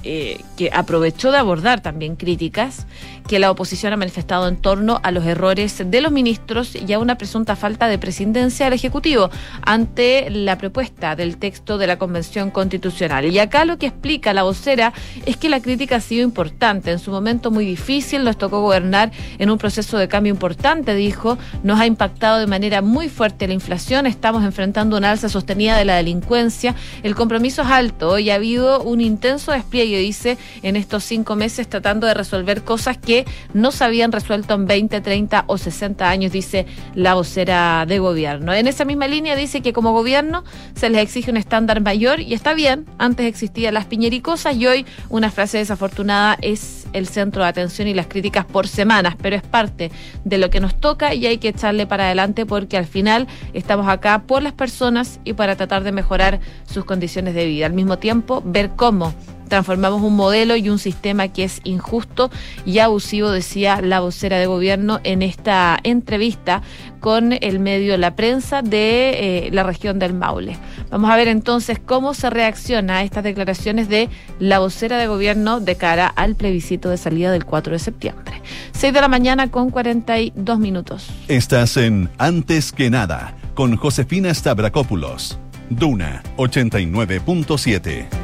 eh, 0.05 0.41
que 0.57 0.71
aprovechó 0.73 1.31
de 1.31 1.39
abordar 1.39 1.81
también 1.81 2.17
críticas 2.17 2.87
que 3.29 3.39
la 3.39 3.51
oposición 3.51 3.93
ha 3.93 3.97
manifestado 3.97 4.49
en 4.49 4.57
torno 4.57 5.01
a 5.03 5.11
los 5.11 5.25
errores 5.25 5.83
de 5.85 6.01
los 6.01 6.13
ministros 6.13 6.75
y 6.75 6.93
a 6.93 6.99
una 6.99 7.17
presunta 7.17 7.57
falta 7.57 7.87
de 7.87 7.99
presidencia 7.99 8.67
del 8.67 8.75
Ejecutivo 8.75 9.31
ante 9.63 10.29
la 10.31 10.59
propuesta 10.59 11.15
del 11.17 11.37
texto 11.37 11.79
de 11.79 11.87
la 11.87 11.99
Convención 11.99 12.51
Constitucional. 12.51 13.27
Y 13.27 13.39
acá 13.39 13.65
lo 13.65 13.79
que 13.79 13.87
explica 13.87 14.33
la 14.33 14.43
vocera 14.43 14.93
es 15.25 15.37
que 15.37 15.49
la 15.49 15.61
crítica 15.61 15.97
ha 15.97 16.01
sido 16.01 16.25
importante. 16.25 16.91
En 16.91 16.99
su 16.99 17.11
momento 17.11 17.51
muy 17.51 17.65
difícil 17.65 18.25
nos 18.25 18.37
tocó 18.37 18.61
gobernar 18.61 19.13
en 19.39 19.51
un 19.51 19.59
proceso 19.59 19.99
de 19.99 20.09
cambio 20.09 20.33
importante, 20.33 20.95
dijo. 20.95 21.39
Nos 21.63 21.81
ha 21.81 21.87
impactado 21.87 22.39
de 22.39 22.47
manera 22.47 22.83
muy 22.83 23.09
fuerte 23.09 23.47
la 23.47 23.55
inflación. 23.55 24.07
Estamos 24.07 24.45
enfrentando 24.45 24.97
una 24.97 25.11
alza 25.11 25.29
sostenida 25.29 25.77
de 25.77 25.85
la 25.85 25.97
delincuencia. 25.97 26.75
El 27.03 27.15
compromiso 27.15 27.63
es 27.63 27.69
alto 27.69 28.19
y 28.19 28.31
ha 28.31 28.35
habido 28.35 28.83
un 28.83 29.01
intenso 29.01 29.53
despliegue 29.53 29.92
dice, 29.99 30.39
en 30.63 30.77
estos 30.77 31.05
cinco 31.05 31.37
meses 31.37 31.69
tratando 31.69 32.07
de 32.07 32.15
resolver 32.15 32.63
cosas 32.63 32.99
que 32.99 33.25
no 33.55 33.73
se 33.73 33.85
habían 33.85 34.13
resuelto 34.13 34.55
en 34.55 34.67
20, 34.67 35.01
30 35.01 35.45
o 35.47 35.59
60 35.59 36.09
años, 36.09 36.33
dice 36.33 36.67
la 36.95 37.15
vocera 37.15 37.85
de 37.87 37.99
gobierno. 37.99 38.53
En 38.53 38.67
esa 38.67 38.85
misma 38.85 39.09
línea 39.09 39.37
dice 39.37 39.61
que 39.61 39.73
como 39.73 39.93
gobierno 39.93 40.45
se 40.75 40.91
les 40.91 41.03
exige 41.03 41.31
un 41.31 41.37
estándar 41.37 41.81
mayor 41.81 42.21
y 42.21 42.35
está 42.35 42.55
bien, 42.55 42.87
antes 42.99 43.27
existían 43.27 43.75
las 43.75 43.87
piñericosas 43.87 44.57
y 44.57 44.67
hoy 44.67 44.87
una 45.09 45.31
frase 45.31 45.59
desafortunada 45.59 46.37
es 46.41 46.87
el 46.93 47.09
centro 47.09 47.43
de 47.43 47.49
atención 47.49 47.89
y 47.89 47.95
las 47.95 48.07
críticas 48.07 48.45
por 48.45 48.69
semanas, 48.69 49.17
pero 49.21 49.37
es 49.37 49.43
parte 49.43 49.91
de 50.25 50.39
lo 50.39 50.51
que 50.51 50.61
nos 50.61 50.79
toca 50.79 51.15
y 51.15 51.27
hay 51.27 51.39
que 51.39 51.49
echarle 51.49 51.87
para 51.87 52.05
adelante 52.05 52.47
porque 52.47 52.77
al 52.77 52.87
final 52.87 53.27
estamos 53.53 53.89
acá 53.89 54.23
por 54.27 54.43
las 54.43 54.53
personas 54.53 55.21
y 55.25 55.33
para 55.33 55.57
tratar 55.57 55.85
de 55.85 55.93
mejorar 55.93 56.41
sus 56.67 56.85
condiciones 56.85 57.35
de 57.35 57.47
vida. 57.47 57.67
Al 57.67 57.73
mismo 57.73 57.99
tiempo, 57.99 58.43
ver 58.45 58.71
cómo 58.77 59.15
transformamos 59.53 60.01
un 60.01 60.17
modelo 60.17 60.57
y 60.57 60.71
un 60.71 60.79
sistema 60.79 61.29
que 61.29 61.45
es 61.45 61.61
injusto 61.65 62.31
y 62.65 62.79
abusivo, 62.79 63.31
decía 63.31 63.83
la 63.83 64.01
vocera 64.01 64.39
de 64.39 64.47
gobierno 64.47 64.99
en 65.05 65.21
esta 65.21 65.79
entrevista 65.83 66.63
con 67.01 67.35
el 67.39 67.59
medio 67.59 67.99
La 67.99 68.17
Prensa 68.17 68.63
de 68.63 69.11
eh, 69.11 69.51
la 69.53 69.63
región 69.63 69.99
del 69.99 70.15
Maule. 70.15 70.57
Vamos 70.89 71.11
a 71.11 71.17
ver 71.17 71.29
entonces 71.29 71.79
cómo 71.79 72.15
se 72.15 72.31
reacciona 72.31 72.97
a 72.97 73.03
estas 73.03 73.25
declaraciones 73.25 73.91
de 73.91 74.09
la 74.39 74.59
vocera 74.59 74.97
de 74.97 75.07
gobierno 75.07 75.61
de 75.61 75.77
cara 75.77 76.07
al 76.07 76.35
plebiscito 76.35 76.89
de 76.89 76.97
salida 76.97 77.31
del 77.31 77.45
4 77.45 77.75
de 77.75 77.79
septiembre. 77.79 78.41
6 78.73 78.95
de 78.95 79.01
la 79.03 79.09
mañana 79.09 79.51
con 79.51 79.69
42 79.69 80.59
minutos. 80.59 81.11
Estás 81.29 81.77
en 81.77 82.09
Antes 82.17 82.73
que 82.73 82.89
nada 82.89 83.37
con 83.53 83.77
Josefina 83.77 84.33
Stavrakopoulos. 84.33 85.39
Duna 85.69 86.23
89.7. 86.39 88.22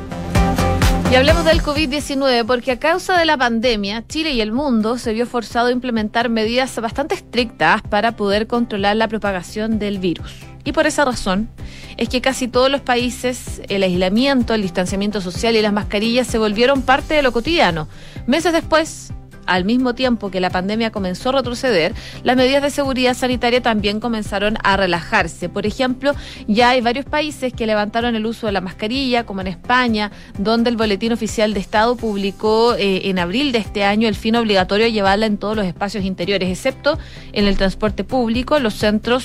Y 1.11 1.15
hablemos 1.15 1.47
del 1.47 1.63
COVID-19 1.63 2.45
porque 2.45 2.73
a 2.73 2.79
causa 2.79 3.17
de 3.17 3.25
la 3.25 3.39
pandemia, 3.39 4.07
Chile 4.07 4.33
y 4.33 4.43
el 4.43 4.53
mundo 4.53 4.99
se 4.99 5.15
vio 5.15 5.27
forzado 5.27 5.69
a 5.69 5.73
implementar 5.73 6.29
medidas 6.29 6.79
bastante 6.79 7.15
estrictas 7.15 7.81
para 7.81 8.13
poder 8.13 8.47
controlar 8.47 8.95
la 8.97 9.09
propagación 9.09 9.79
del 9.79 9.99
virus. 9.99 10.35
Y 10.65 10.73
por 10.73 10.87
esa 10.87 11.07
razón 11.07 11.49
es 11.97 12.11
que 12.11 12.21
casi 12.21 12.47
todos 12.47 12.71
los 12.71 12.83
países 12.83 13.63
el 13.71 13.85
aislamiento, 13.85 14.53
el 14.53 14.61
distanciamiento 14.61 15.23
social 15.23 15.57
y 15.57 15.63
las 15.63 15.73
mascarillas 15.73 16.27
se 16.27 16.37
volvieron 16.37 16.83
parte 16.83 17.15
de 17.15 17.23
lo 17.23 17.33
cotidiano. 17.33 17.89
Meses 18.27 18.53
después, 18.53 19.11
al 19.49 19.65
mismo 19.65 19.95
tiempo 19.95 20.31
que 20.31 20.41
la 20.41 20.51
pandemia 20.51 20.93
comenzó 20.93 21.31
a 21.31 21.33
retroceder, 21.33 21.95
las 22.23 22.37
medidas 22.37 22.63
de 22.63 22.71
seguridad 22.71 23.15
sanitaria 23.15 23.63
también 23.63 23.99
comenzaron 23.99 24.57
a 24.63 24.77
relajarse. 24.77 25.49
Por 25.49 25.67
ejemplo, 25.67 26.15
ya 26.47 26.71
hay 26.71 26.81
varios 26.81 27.07
países 27.07 27.53
que 27.53 27.67
levantaron 27.67 28.15
el 28.15 28.27
uso 28.27 28.47
de 28.47 28.53
la 28.53 28.61
mascarilla, 28.61 29.25
como 29.25 29.41
en 29.41 29.47
España, 29.47 30.13
donde 30.39 30.71
el 30.71 30.77
Boletín 30.77 31.13
Oficial 31.13 31.55
de 31.55 31.61
Estado 31.61 31.97
publicó 31.97 32.75
eh, 32.75 33.09
en 33.09 33.19
abril 33.19 33.51
de 33.53 33.59
este 33.59 33.85
año 33.85 34.07
el 34.07 34.15
fin 34.15 34.37
obligatorio 34.37 34.85
de 34.85 34.93
llevarla 34.93 35.27
en 35.27 35.39
todos 35.39 35.57
los 35.57 35.67
espacios 35.67 36.05
interiores, 36.05 36.51
excepto 36.51 36.99
en 37.33 37.47
el 37.47 37.57
transporte 37.57 38.05
público, 38.05 38.59
los 38.59 38.75
centros 38.75 39.25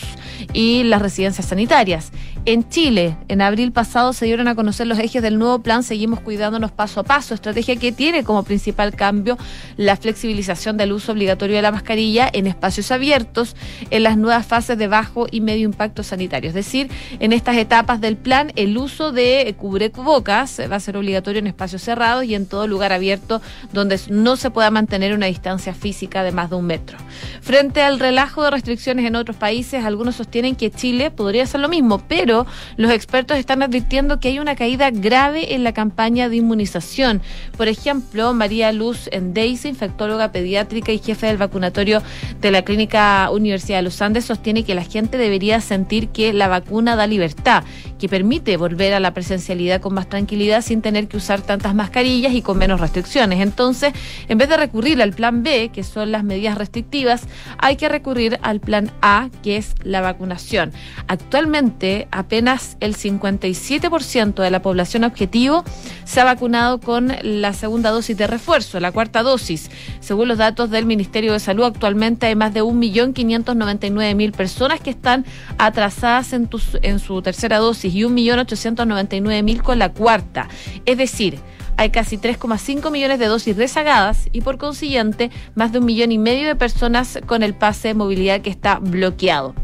y 0.53 0.83
las 0.83 1.01
residencias 1.01 1.47
sanitarias. 1.47 2.11
En 2.45 2.67
Chile, 2.67 3.15
en 3.29 3.41
abril 3.41 3.71
pasado 3.71 4.11
se 4.11 4.25
dieron 4.25 4.49
a 4.49 4.55
conocer 4.55 4.85
los 4.85 4.99
ejes 4.99 5.21
del 5.21 5.39
nuevo 5.39 5.59
plan 5.59 5.81
Seguimos 5.81 6.19
cuidándonos 6.19 6.71
paso 6.71 6.99
a 6.99 7.03
paso, 7.03 7.33
estrategia 7.33 7.77
que 7.77 7.93
tiene 7.93 8.25
como 8.25 8.43
principal 8.43 8.93
cambio 8.93 9.37
la 9.77 9.95
flexibilización 9.95 10.75
del 10.75 10.91
uso 10.91 11.13
obligatorio 11.13 11.55
de 11.55 11.61
la 11.61 11.71
mascarilla 11.71 12.29
en 12.33 12.45
espacios 12.45 12.91
abiertos 12.91 13.55
en 13.91 14.03
las 14.03 14.17
nuevas 14.17 14.45
fases 14.45 14.77
de 14.77 14.89
bajo 14.89 15.25
y 15.31 15.39
medio 15.39 15.63
impacto 15.63 16.03
sanitario. 16.03 16.49
Es 16.49 16.53
decir, 16.53 16.91
en 17.21 17.31
estas 17.31 17.55
etapas 17.55 18.01
del 18.01 18.17
plan, 18.17 18.51
el 18.57 18.77
uso 18.77 19.13
de 19.13 19.55
cubrebocas 19.57 20.59
va 20.69 20.75
a 20.75 20.81
ser 20.81 20.97
obligatorio 20.97 21.39
en 21.39 21.47
espacios 21.47 21.81
cerrados 21.81 22.25
y 22.25 22.35
en 22.35 22.45
todo 22.45 22.67
lugar 22.67 22.91
abierto 22.91 23.41
donde 23.71 23.97
no 24.09 24.35
se 24.35 24.51
pueda 24.51 24.69
mantener 24.69 25.13
una 25.13 25.27
distancia 25.27 25.73
física 25.73 26.23
de 26.23 26.33
más 26.33 26.49
de 26.49 26.57
un 26.57 26.65
metro. 26.65 26.97
Frente 27.41 27.81
al 27.81 28.01
relajo 28.01 28.43
de 28.43 28.51
restricciones 28.51 29.05
en 29.05 29.15
otros 29.15 29.37
países, 29.37 29.85
algunos 29.85 30.15
sostienen 30.15 30.57
que 30.57 30.71
Chile 30.71 31.09
podría 31.09 31.43
hacer 31.43 31.61
lo 31.61 31.69
mismo, 31.69 32.03
pero 32.05 32.32
los 32.77 32.91
expertos 32.91 33.37
están 33.37 33.63
advirtiendo 33.63 34.19
que 34.19 34.29
hay 34.29 34.39
una 34.39 34.55
caída 34.55 34.89
grave 34.91 35.53
en 35.53 35.63
la 35.63 35.73
campaña 35.73 36.29
de 36.29 36.37
inmunización. 36.37 37.21
Por 37.57 37.67
ejemplo, 37.67 38.33
María 38.33 38.71
Luz 38.71 39.09
Endeise, 39.11 39.69
infectóloga 39.69 40.31
pediátrica 40.31 40.91
y 40.91 40.99
jefe 40.99 41.27
del 41.27 41.37
vacunatorio 41.37 42.01
de 42.41 42.51
la 42.51 42.63
Clínica 42.63 43.29
Universidad 43.31 43.79
de 43.79 43.83
los 43.83 44.01
Andes, 44.01 44.25
sostiene 44.25 44.63
que 44.63 44.75
la 44.75 44.83
gente 44.83 45.17
debería 45.17 45.61
sentir 45.61 46.09
que 46.09 46.33
la 46.33 46.47
vacuna 46.47 46.95
da 46.95 47.07
libertad, 47.07 47.63
que 47.99 48.09
permite 48.09 48.57
volver 48.57 48.93
a 48.93 48.99
la 48.99 49.13
presencialidad 49.13 49.81
con 49.81 49.93
más 49.93 50.09
tranquilidad 50.09 50.61
sin 50.61 50.81
tener 50.81 51.07
que 51.07 51.17
usar 51.17 51.41
tantas 51.41 51.75
mascarillas 51.75 52.33
y 52.33 52.41
con 52.41 52.57
menos 52.57 52.79
restricciones. 52.79 53.39
Entonces, 53.39 53.93
en 54.27 54.37
vez 54.37 54.49
de 54.49 54.57
recurrir 54.57 55.01
al 55.01 55.13
plan 55.13 55.43
B, 55.43 55.69
que 55.73 55.83
son 55.83 56.11
las 56.11 56.23
medidas 56.23 56.57
restrictivas, 56.57 57.23
hay 57.57 57.75
que 57.75 57.89
recurrir 57.89 58.39
al 58.41 58.59
plan 58.59 58.91
A, 59.01 59.29
que 59.41 59.57
es 59.57 59.75
la 59.83 60.01
vacunación. 60.01 60.71
Actualmente, 61.07 62.07
apenas 62.23 62.77
el 62.79 62.95
57% 62.95 64.41
de 64.41 64.49
la 64.49 64.61
población 64.61 65.03
objetivo 65.03 65.63
se 66.05 66.21
ha 66.21 66.23
vacunado 66.23 66.79
con 66.79 67.13
la 67.21 67.53
segunda 67.53 67.91
dosis 67.91 68.17
de 68.17 68.27
refuerzo, 68.27 68.79
la 68.79 68.91
cuarta 68.91 69.23
dosis. 69.23 69.69
Según 69.99 70.29
los 70.29 70.37
datos 70.37 70.69
del 70.69 70.85
Ministerio 70.85 71.33
de 71.33 71.39
Salud, 71.39 71.65
actualmente 71.65 72.27
hay 72.27 72.35
más 72.35 72.53
de 72.53 72.63
1.599.000 72.63 74.31
personas 74.31 74.79
que 74.79 74.89
están 74.89 75.25
atrasadas 75.57 76.33
en, 76.33 76.49
en 76.81 76.99
su 76.99 77.21
tercera 77.21 77.57
dosis 77.57 77.93
y 77.93 78.01
1.899.000 78.01 79.61
con 79.61 79.79
la 79.79 79.91
cuarta. 79.91 80.47
Es 80.85 80.97
decir, 80.97 81.39
hay 81.77 81.89
casi 81.89 82.17
3,5 82.17 82.91
millones 82.91 83.19
de 83.19 83.25
dosis 83.25 83.57
rezagadas 83.57 84.29
y 84.31 84.41
por 84.41 84.57
consiguiente 84.57 85.31
más 85.55 85.71
de 85.71 85.79
un 85.79 85.85
millón 85.85 86.11
y 86.11 86.17
medio 86.17 86.47
de 86.47 86.55
personas 86.55 87.19
con 87.25 87.43
el 87.43 87.53
pase 87.53 87.89
de 87.89 87.93
movilidad 87.95 88.41
que 88.41 88.49
está 88.49 88.79
bloqueado. 88.79 89.55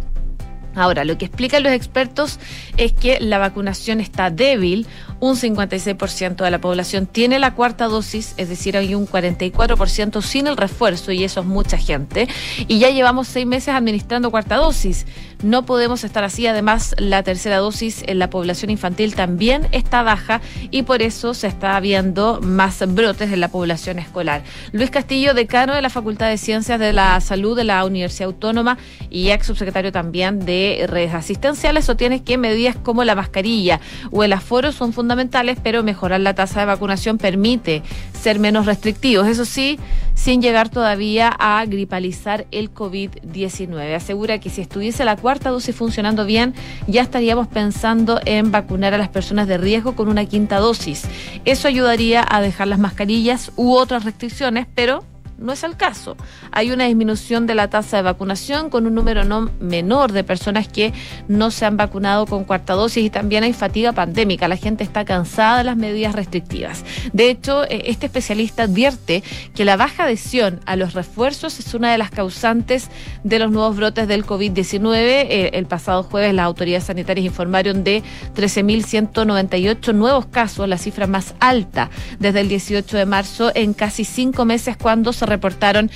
Ahora, 0.76 1.04
lo 1.04 1.18
que 1.18 1.26
explican 1.26 1.64
los 1.64 1.74
expertos 1.74 2.40
es 2.78 2.94
que 2.94 3.20
la 3.20 3.38
vacunación 3.38 4.00
está 4.00 4.30
débil. 4.30 4.88
Un 5.20 5.36
56% 5.36 6.36
de 6.36 6.52
la 6.52 6.62
población 6.62 7.06
tiene 7.06 7.40
la 7.40 7.54
cuarta 7.54 7.86
dosis, 7.86 8.34
es 8.38 8.48
decir, 8.48 8.78
hay 8.78 8.96
un 8.96 9.08
44% 9.08 10.22
sin 10.22 10.48
el 10.48 10.56
refuerzo 10.56 11.12
y 11.12 11.24
eso 11.24 11.42
es 11.42 11.46
mucha 11.46 11.78
gente. 11.78 12.28
Y 12.68 12.80
ya 12.80 12.90
llevamos 12.90 13.28
seis 13.28 13.46
meses 13.46 13.74
administrando 13.74 14.32
cuarta 14.32 14.56
dosis. 14.56 15.06
No 15.42 15.66
podemos 15.66 16.04
estar 16.04 16.26
así. 16.26 16.48
Además, 16.48 16.94
la 16.98 17.24
tercera 17.24 17.60
dosis 17.60 18.04
en 18.06 18.20
la 18.20 18.30
población 18.30 18.72
infantil 18.72 19.16
también 19.16 19.70
está 19.72 20.04
baja 20.04 20.42
y 20.70 20.84
por 20.84 21.02
eso 21.02 21.34
se 21.34 21.48
está 21.48 21.80
viendo 21.80 22.42
más 22.42 22.84
brotes 22.94 23.32
en 23.32 23.40
la 23.40 23.48
población 23.48 24.00
escolar. 24.00 24.44
Luis 24.74 24.90
Castillo, 24.90 25.34
decano 25.34 25.74
de 25.74 25.82
la 25.82 25.90
Facultad 25.90 26.28
de 26.28 26.38
Ciencias 26.38 26.78
de 26.78 26.92
la 26.92 27.22
Salud 27.22 27.56
de 27.56 27.64
la 27.64 27.86
Universidad 27.86 28.28
Autónoma 28.28 28.78
y 29.10 29.30
ex 29.30 29.48
subsecretario 29.48 29.94
también 29.94 30.44
de 30.46 30.86
redes 30.90 31.14
asistenciales, 31.14 31.86
sostiene 31.86 32.22
que 32.22 32.38
medidas 32.38 32.76
como 32.76 33.06
la 33.06 33.16
mascarilla 33.16 33.80
o 34.12 34.26
el 34.26 34.34
aforo 34.34 34.74
son 34.74 34.92
fundamentales, 34.92 35.58
pero 35.64 35.84
mejorar 35.84 36.20
la 36.20 36.36
tasa 36.36 36.60
de 36.60 36.66
vacunación 36.66 37.18
permite 37.18 37.82
ser 38.12 38.40
menos 38.40 38.66
restrictivos. 38.66 39.26
Eso 39.26 39.46
sí, 39.46 39.80
sin 40.16 40.42
llegar 40.42 40.68
todavía 40.68 41.34
a 41.40 41.64
gripalizar 41.66 42.46
el 42.52 42.74
COVID-19. 42.74 43.96
Asegura 43.96 44.40
que 44.40 44.50
si 44.50 44.60
estuviese 44.60 45.06
la 45.06 45.16
cuarta 45.16 45.29
dosis 45.38 45.76
funcionando 45.76 46.26
bien, 46.26 46.56
ya 46.88 47.04
estaríamos 47.04 47.48
pensando 47.48 48.20
en 48.26 48.52
vacunar 48.52 48.96
a 48.96 48.98
las 48.98 49.10
personas 49.10 49.48
de 49.48 49.60
riesgo 49.60 49.96
con 49.96 50.10
una 50.10 50.26
quinta 50.26 50.58
dosis. 50.58 51.04
Eso 51.46 51.68
ayudaría 51.68 52.26
a 52.28 52.42
dejar 52.42 52.68
las 52.68 52.80
mascarillas 52.80 53.52
u 53.56 53.74
otras 53.74 54.04
restricciones, 54.04 54.66
pero 54.74 55.04
no 55.40 55.54
es 55.54 55.64
el 55.64 55.76
caso. 55.78 56.18
Hay 56.52 56.72
una 56.72 56.86
disminución 56.86 57.48
de 57.48 57.56
la 57.56 57.70
tasa 57.70 57.98
de 57.98 58.04
vacunación 58.04 58.70
con 58.70 58.86
un 58.88 58.96
número 58.96 59.24
no 59.24 59.50
menor 59.60 60.12
de 60.12 60.24
personas 60.24 60.68
que 60.68 60.94
no 61.28 61.52
se 61.52 61.66
han 61.66 61.78
vacunado 61.78 62.26
con 62.26 62.44
cuarta 62.44 62.74
dosis 62.74 63.06
y 63.06 63.10
también 63.10 63.44
hay 63.44 63.54
fatiga 63.54 63.92
pandémica. 63.94 64.48
La 64.48 64.58
gente 64.58 64.84
está 64.84 65.06
cansada 65.06 65.60
de 65.60 65.64
las 65.66 65.78
medidas 65.78 66.16
restrictivas. 66.16 66.84
De 67.14 67.30
hecho, 67.30 67.64
eh, 67.66 67.84
este 67.86 68.08
especialista 68.08 68.64
advierte 68.64 69.24
que 69.56 69.66
la 69.66 69.78
baja 69.78 70.04
adhesión 70.04 70.60
a 70.66 70.76
los 70.76 70.94
refuerzos 70.94 71.60
es 71.60 71.74
una 71.74 71.92
de 71.92 71.98
las 71.98 72.12
causantes 72.12 72.90
de 73.24 73.40
los 73.40 73.52
nuevos 73.52 73.76
brotes 73.76 74.08
del 74.08 74.26
COVID-19. 74.26 74.96
Eh, 74.96 75.50
el 75.54 75.66
pasado 75.66 76.04
jueves 76.04 76.34
las 76.34 76.46
autoridades 76.46 76.86
sanitarias 76.86 77.26
informaron 77.26 77.84
de 77.84 78.04
13.198 78.36 79.94
nuevos 79.94 80.26
casos, 80.26 80.68
la 80.68 80.78
cifra 80.78 81.08
más 81.08 81.36
alta 81.40 81.90
desde 82.20 82.42
el 82.42 82.50
18 82.50 82.98
de 82.98 83.06
marzo 83.06 83.52
en 83.56 83.74
casi 83.74 84.04
cinco 84.04 84.46
meses 84.46 84.78
cuando 84.78 85.14
se 85.14 85.26
reportaron 85.30 85.90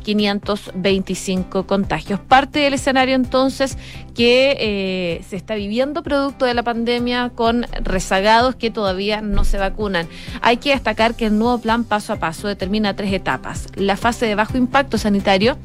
14.525 0.00 1.66
contagios. 1.66 2.20
Parte 2.20 2.60
del 2.60 2.74
escenario 2.74 3.14
entonces 3.14 3.76
que 4.14 4.56
eh, 4.60 5.24
se 5.28 5.36
está 5.36 5.54
viviendo 5.54 6.02
producto 6.02 6.44
de 6.44 6.54
la 6.54 6.62
pandemia 6.62 7.30
con 7.34 7.66
rezagados 7.82 8.54
que 8.54 8.70
todavía 8.70 9.20
no 9.20 9.44
se 9.44 9.58
vacunan. 9.58 10.08
Hay 10.42 10.58
que 10.58 10.70
destacar 10.70 11.14
que 11.14 11.26
el 11.26 11.38
nuevo 11.38 11.58
plan 11.58 11.84
paso 11.84 12.12
a 12.12 12.16
paso 12.16 12.48
determina 12.48 12.94
tres 12.94 13.12
etapas. 13.12 13.68
La 13.76 13.96
fase 13.96 14.26
de 14.26 14.34
bajo 14.34 14.56
impacto 14.56 14.98
sanitario, 14.98 15.56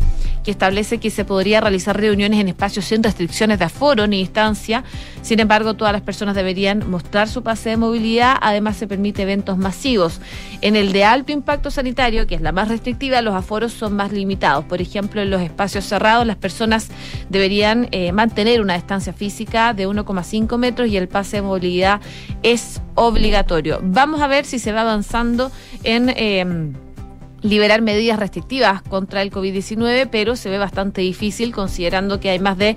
que 0.43 0.51
establece 0.51 0.99
que 0.99 1.09
se 1.09 1.25
podría 1.25 1.59
realizar 1.59 1.99
reuniones 1.99 2.39
en 2.39 2.47
espacios 2.47 2.85
sin 2.85 3.01
restricciones 3.01 3.57
de 3.59 3.65
aforo 3.65 4.05
ni 4.07 4.19
distancia. 4.19 4.83
Sin 5.21 5.39
embargo, 5.39 5.73
todas 5.73 5.91
las 5.91 6.03
personas 6.03 6.35
deberían 6.35 6.89
mostrar 6.89 7.27
su 7.27 7.41
pase 7.41 7.71
de 7.71 7.77
movilidad. 7.77 8.37
Además, 8.41 8.77
se 8.77 8.87
permite 8.87 9.23
eventos 9.23 9.57
masivos. 9.57 10.21
En 10.61 10.75
el 10.75 10.91
de 10.93 11.03
alto 11.03 11.31
impacto 11.31 11.71
sanitario, 11.71 12.27
que 12.27 12.35
es 12.35 12.41
la 12.41 12.51
más 12.51 12.67
restrictiva, 12.67 13.21
los 13.21 13.33
aforos 13.33 13.73
son 13.73 13.95
más 13.95 14.11
limitados. 14.11 14.24
Por 14.67 14.81
ejemplo, 14.81 15.21
en 15.21 15.29
los 15.29 15.41
espacios 15.41 15.85
cerrados, 15.85 16.27
las 16.27 16.37
personas 16.37 16.89
deberían 17.29 17.87
eh, 17.91 18.11
mantener 18.11 18.35
tener 18.35 18.61
una 18.61 18.75
distancia 18.75 19.11
física 19.11 19.73
de 19.73 19.87
1,5 19.87 20.57
metros 20.59 20.87
y 20.89 20.97
el 20.97 21.07
pase 21.07 21.37
de 21.37 21.41
movilidad 21.41 21.99
es 22.43 22.81
obligatorio. 22.93 23.79
Vamos 23.81 24.21
a 24.21 24.27
ver 24.27 24.45
si 24.45 24.59
se 24.59 24.71
va 24.71 24.81
avanzando 24.81 25.51
en... 25.83 26.13
Em, 26.15 26.73
liberar 27.41 27.83
medidas 27.83 28.17
restrictivas 28.17 28.81
contra 28.81 29.21
el 29.21 29.29
COVID-19, 29.29 30.09
pero 30.11 30.35
se 30.35 30.49
ve 30.49 30.57
bastante 30.57 31.01
difícil 31.01 31.51
considerando 31.51 32.19
que 32.19 32.31
hay 32.31 32.39
más 32.39 32.57
de 32.57 32.75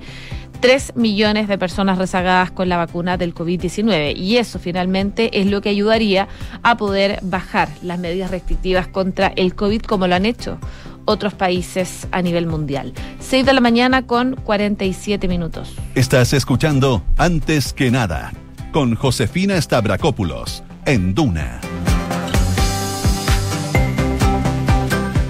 3 0.59 0.95
millones 0.95 1.47
de 1.47 1.57
personas 1.57 1.97
rezagadas 1.97 2.51
con 2.51 2.69
la 2.69 2.77
vacuna 2.77 3.17
del 3.17 3.33
COVID-19 3.33 4.15
y 4.15 4.37
eso 4.37 4.59
finalmente 4.59 5.39
es 5.39 5.47
lo 5.47 5.61
que 5.61 5.69
ayudaría 5.69 6.27
a 6.61 6.77
poder 6.77 7.17
bajar 7.23 7.69
las 7.81 7.97
medidas 7.97 8.29
restrictivas 8.29 8.87
contra 8.87 9.33
el 9.35 9.55
COVID 9.55 9.81
como 9.81 10.05
lo 10.05 10.13
han 10.13 10.27
hecho 10.27 10.59
otros 11.09 11.33
países 11.33 12.07
a 12.11 12.21
nivel 12.21 12.45
mundial. 12.45 12.93
6 13.19 13.45
de 13.45 13.53
la 13.53 13.61
mañana 13.61 14.05
con 14.05 14.35
47 14.35 15.27
minutos. 15.27 15.75
Estás 15.95 16.33
escuchando 16.33 17.03
Antes 17.17 17.73
que 17.73 17.91
nada 17.91 18.31
con 18.71 18.95
Josefina 18.95 19.59
Stavrakopoulos 19.59 20.63
en 20.85 21.15
Duna. 21.15 21.59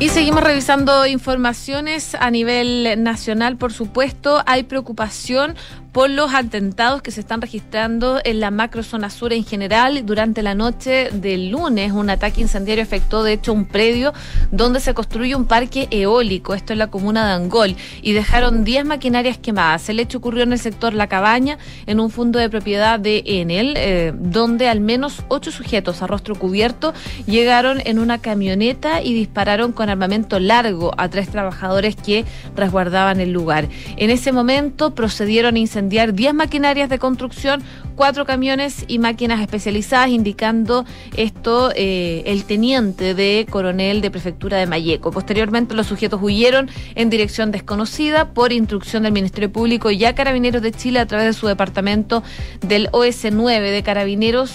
Y 0.01 0.07
seguimos 0.07 0.41
revisando 0.41 1.05
informaciones 1.05 2.15
a 2.15 2.31
nivel 2.31 3.03
nacional, 3.03 3.57
por 3.57 3.73
supuesto. 3.73 4.41
Hay 4.45 4.63
preocupación 4.63 5.57
por 5.91 6.09
los 6.09 6.33
atentados 6.33 7.01
que 7.01 7.11
se 7.11 7.19
están 7.19 7.41
registrando 7.41 8.19
en 8.23 8.39
la 8.39 8.51
macrozona 8.51 9.09
sur 9.09 9.33
en 9.33 9.43
general. 9.43 10.05
Durante 10.05 10.43
la 10.43 10.55
noche 10.55 11.09
del 11.11 11.49
lunes, 11.49 11.91
un 11.91 12.09
ataque 12.09 12.41
incendiario 12.41 12.83
afectó, 12.83 13.23
de 13.23 13.33
hecho, 13.33 13.53
un 13.53 13.65
predio 13.65 14.13
donde 14.51 14.79
se 14.79 14.93
construye 14.93 15.35
un 15.35 15.45
parque 15.45 15.87
eólico, 15.91 16.53
esto 16.53 16.73
en 16.73 16.79
la 16.79 16.87
comuna 16.87 17.25
de 17.27 17.33
Angol, 17.33 17.75
y 18.01 18.13
dejaron 18.13 18.63
10 18.63 18.85
maquinarias 18.85 19.37
quemadas. 19.37 19.89
El 19.89 19.99
hecho 19.99 20.19
ocurrió 20.19 20.43
en 20.43 20.53
el 20.53 20.59
sector 20.59 20.93
La 20.93 21.07
Cabaña, 21.07 21.57
en 21.87 21.99
un 21.99 22.11
fondo 22.11 22.39
de 22.39 22.49
propiedad 22.49 22.99
de 22.99 23.23
Enel, 23.25 23.73
eh, 23.75 24.13
donde 24.15 24.69
al 24.69 24.79
menos 24.79 25.23
ocho 25.27 25.51
sujetos 25.51 26.01
a 26.01 26.07
rostro 26.07 26.35
cubierto 26.35 26.93
llegaron 27.25 27.81
en 27.83 27.99
una 27.99 28.19
camioneta 28.19 29.01
y 29.01 29.13
dispararon 29.13 29.71
con 29.71 29.88
armamento 29.89 30.39
largo 30.39 30.91
a 30.97 31.09
tres 31.09 31.29
trabajadores 31.29 31.95
que 31.95 32.25
resguardaban 32.55 33.19
el 33.19 33.31
lugar. 33.31 33.67
En 33.97 34.09
ese 34.09 34.31
momento 34.31 34.95
procedieron 34.95 35.55
a 35.55 35.59
incendiar 35.59 36.13
10 36.13 36.33
maquinarias 36.33 36.89
de 36.89 36.99
construcción, 36.99 37.63
cuatro 37.95 38.25
camiones 38.25 38.85
y 38.87 38.99
máquinas 38.99 39.41
especializadas, 39.41 40.09
indicando 40.09 40.85
esto 41.17 41.71
eh, 41.75 42.23
el 42.25 42.45
teniente 42.45 43.13
de 43.13 43.45
coronel 43.49 44.01
de 44.01 44.09
prefectura 44.09 44.57
de 44.57 44.65
Mayeco. 44.65 45.11
Posteriormente 45.11 45.75
los 45.75 45.87
sujetos 45.87 46.19
huyeron 46.23 46.69
en 46.95 47.09
dirección 47.09 47.51
desconocida 47.51 48.33
por 48.33 48.53
instrucción 48.53 49.03
del 49.03 49.11
Ministerio 49.11 49.51
Público 49.51 49.91
y 49.91 50.05
a 50.05 50.15
Carabineros 50.15 50.61
de 50.61 50.71
Chile 50.71 50.99
a 50.99 51.05
través 51.05 51.25
de 51.27 51.33
su 51.33 51.47
departamento 51.47 52.23
del 52.61 52.89
OS9 52.91 53.71
de 53.71 53.83
Carabineros. 53.83 54.51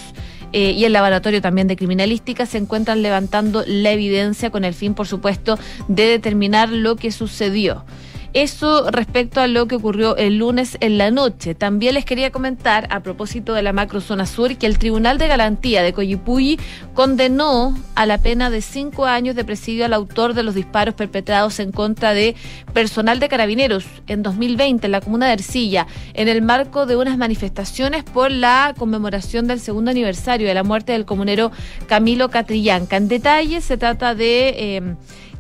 Eh, 0.57 0.71
y 0.71 0.85
el 0.85 0.93
laboratorio 0.93 1.43
también 1.43 1.67
de 1.67 1.75
criminalística 1.75 2.47
se 2.47 2.59
encuentran 2.59 3.03
levantando 3.03 3.65
la 3.67 3.91
evidencia 3.91 4.51
con 4.51 4.65
el 4.65 4.73
fin, 4.73 4.95
por 4.95 5.09
supuesto, 5.09 5.59
de 5.89 6.07
determinar 6.07 6.69
lo 6.69 6.95
que 6.95 7.11
sucedió. 7.11 7.85
Eso 8.35 8.91
respecto 8.91 9.41
a 9.41 9.47
lo 9.47 9.69
que 9.69 9.77
ocurrió 9.77 10.17
el 10.17 10.39
lunes 10.39 10.77
en 10.81 10.99
la 10.99 11.13
noche. 11.13 11.55
También 11.55 11.95
les 11.95 12.05
quería 12.05 12.33
comentar, 12.33 12.89
a 12.91 12.99
propósito 12.99 13.55
de 13.55 13.63
la 13.63 13.73
macrozona 13.73 14.27
sur, 14.27 14.57
que 14.57 14.67
el 14.67 14.77
Tribunal 14.77 15.19
de 15.19 15.29
Garantía 15.29 15.85
de 15.85 15.93
Coyipulli 15.93 16.59
condenó 16.95 17.79
a 17.95 18.07
la 18.07 18.19
pena 18.19 18.51
de 18.51 18.61
cinco 18.61 19.07
años 19.07 19.37
de 19.37 19.45
presidio 19.45 19.85
al 19.85 19.93
autor 19.93 20.35
de 20.35 20.43
los 20.43 20.57
disparos 20.57 20.97
perpetrados 20.97 21.61
en 21.61 21.71
contra 21.71 22.13
de 22.13 22.35
personal 22.73 23.21
de 23.21 23.29
carabineros 23.29 23.85
en 24.09 24.25
2020 24.25 24.85
en 24.85 24.91
la 24.91 25.01
comuna 25.01 25.29
de 25.29 25.35
Ercilla, 25.35 25.87
en 26.15 26.27
el 26.27 26.43
marco 26.43 26.87
de 26.87 26.97
unas 26.97 27.17
manifestaciones 27.17 28.03
por 28.03 28.33
la 28.33 28.75
conmemoración 28.77 29.47
del 29.47 29.61
segundo 29.61 29.93
aniversario 29.93 30.49
de 30.49 30.55
la 30.55 30.65
muerte 30.65 30.91
del 30.91 31.05
comunero 31.05 31.53
Camilo 31.87 32.31
Catrillanca. 32.31 32.97
En 32.97 33.07
detalle, 33.07 33.61
se 33.61 33.77
trata 33.77 34.17
de 34.17 34.49
eh, 34.59 34.97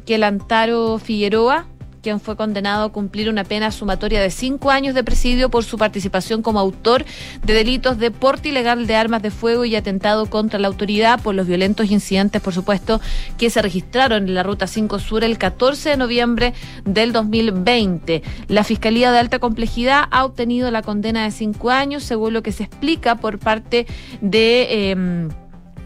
que 0.07 0.15
el 0.17 0.23
Antaro 0.23 0.99
Figueroa, 0.99 1.67
quien 2.05 2.21
fue 2.21 2.37
condenado 2.37 2.85
a 2.85 2.93
cumplir 2.93 3.31
una 3.31 3.45
pena 3.45 3.73
sumatoria 3.73 4.21
de 4.21 4.31
cinco 4.31 4.71
años 4.71 4.95
de 4.95 5.03
presidio 5.03 5.49
por 5.49 5.65
su 5.65 5.79
participación 5.79 6.43
como 6.43 6.61
autor 6.61 7.07
de 7.43 7.55
delitos 7.55 7.99
de 7.99 8.11
porte 8.11 8.51
ilegal 8.51 8.87
de 8.87 8.95
armas 8.95 9.23
de 9.23 9.31
fuego 9.31 9.65
y 9.65 9.75
atentado 9.75 10.27
contra 10.27 10.59
la 10.59 10.69
autoridad 10.69 11.23
por 11.23 11.35
los 11.35 11.47
violentos 11.47 11.91
incidentes, 11.91 12.43
por 12.43 12.53
supuesto, 12.53 13.01
que 13.39 13.49
se 13.49 13.63
registraron 13.63 14.29
en 14.29 14.35
la 14.35 14.43
Ruta 14.43 14.67
5 14.67 14.99
Sur 14.99 15.25
el 15.25 15.39
14 15.39 15.91
de 15.91 15.97
noviembre 15.97 16.53
del 16.85 17.13
2020. 17.13 18.23
La 18.49 18.65
Fiscalía 18.65 19.11
de 19.11 19.19
Alta 19.19 19.39
Complejidad 19.39 20.05
ha 20.11 20.27
obtenido 20.27 20.71
la 20.71 20.83
condena 20.83 21.25
de 21.25 21.31
cinco 21.31 21.71
años, 21.71 22.03
según 22.03 22.35
lo 22.35 22.43
que 22.43 22.53
se 22.53 22.65
explica 22.65 23.17
por 23.17 23.39
parte 23.39 23.87
de 24.21 24.91
em, 24.91 25.31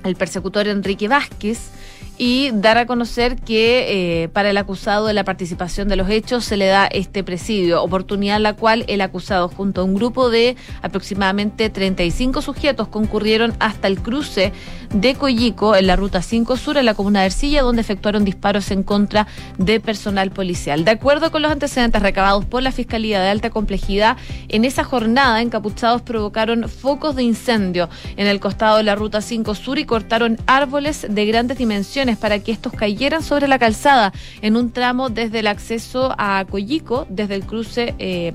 el 0.02 0.16
persecutor 0.16 0.66
Enrique 0.66 1.06
Vázquez 1.06 1.70
y 2.18 2.50
dar 2.52 2.78
a 2.78 2.86
conocer 2.86 3.36
que 3.36 4.22
eh, 4.22 4.28
para 4.28 4.50
el 4.50 4.56
acusado 4.56 5.06
de 5.06 5.14
la 5.14 5.22
participación 5.22 5.88
de 5.88 5.96
los 5.96 6.10
hechos 6.10 6.44
se 6.44 6.56
le 6.56 6.66
da 6.66 6.86
este 6.86 7.22
presidio, 7.22 7.82
oportunidad 7.82 8.40
la 8.40 8.54
cual 8.54 8.84
el 8.88 9.00
acusado 9.00 9.48
junto 9.48 9.80
a 9.80 9.84
un 9.84 9.94
grupo 9.94 10.28
de 10.28 10.56
aproximadamente 10.82 11.70
35 11.70 12.42
sujetos 12.42 12.88
concurrieron 12.88 13.54
hasta 13.60 13.86
el 13.86 14.00
cruce 14.00 14.52
de 14.92 15.14
Coyico 15.14 15.76
en 15.76 15.86
la 15.86 15.96
ruta 15.96 16.22
5 16.22 16.56
Sur 16.56 16.76
en 16.76 16.86
la 16.86 16.94
comuna 16.94 17.20
de 17.20 17.26
Ercilla 17.26 17.62
donde 17.62 17.82
efectuaron 17.82 18.24
disparos 18.24 18.70
en 18.70 18.82
contra 18.82 19.28
de 19.58 19.78
personal 19.78 20.30
policial. 20.30 20.84
De 20.84 20.90
acuerdo 20.90 21.30
con 21.30 21.42
los 21.42 21.52
antecedentes 21.52 22.02
recabados 22.02 22.44
por 22.46 22.62
la 22.62 22.72
Fiscalía 22.72 23.20
de 23.20 23.28
Alta 23.28 23.50
Complejidad, 23.50 24.16
en 24.48 24.64
esa 24.64 24.82
jornada 24.82 25.40
encapuchados 25.40 26.02
provocaron 26.02 26.68
focos 26.68 27.14
de 27.14 27.22
incendio 27.22 27.88
en 28.16 28.26
el 28.26 28.40
costado 28.40 28.78
de 28.78 28.82
la 28.82 28.96
ruta 28.96 29.20
5 29.20 29.54
Sur 29.54 29.78
y 29.78 29.84
cortaron 29.84 30.38
árboles 30.46 31.06
de 31.08 31.26
grandes 31.26 31.58
dimensiones 31.58 32.07
para 32.16 32.38
que 32.38 32.52
estos 32.52 32.72
cayeran 32.72 33.22
sobre 33.22 33.48
la 33.48 33.58
calzada 33.58 34.12
en 34.40 34.56
un 34.56 34.72
tramo 34.72 35.10
desde 35.10 35.40
el 35.40 35.46
acceso 35.46 36.14
a 36.16 36.44
Coyico, 36.48 37.06
desde 37.10 37.34
el 37.34 37.44
cruce 37.44 37.94
eh, 37.98 38.32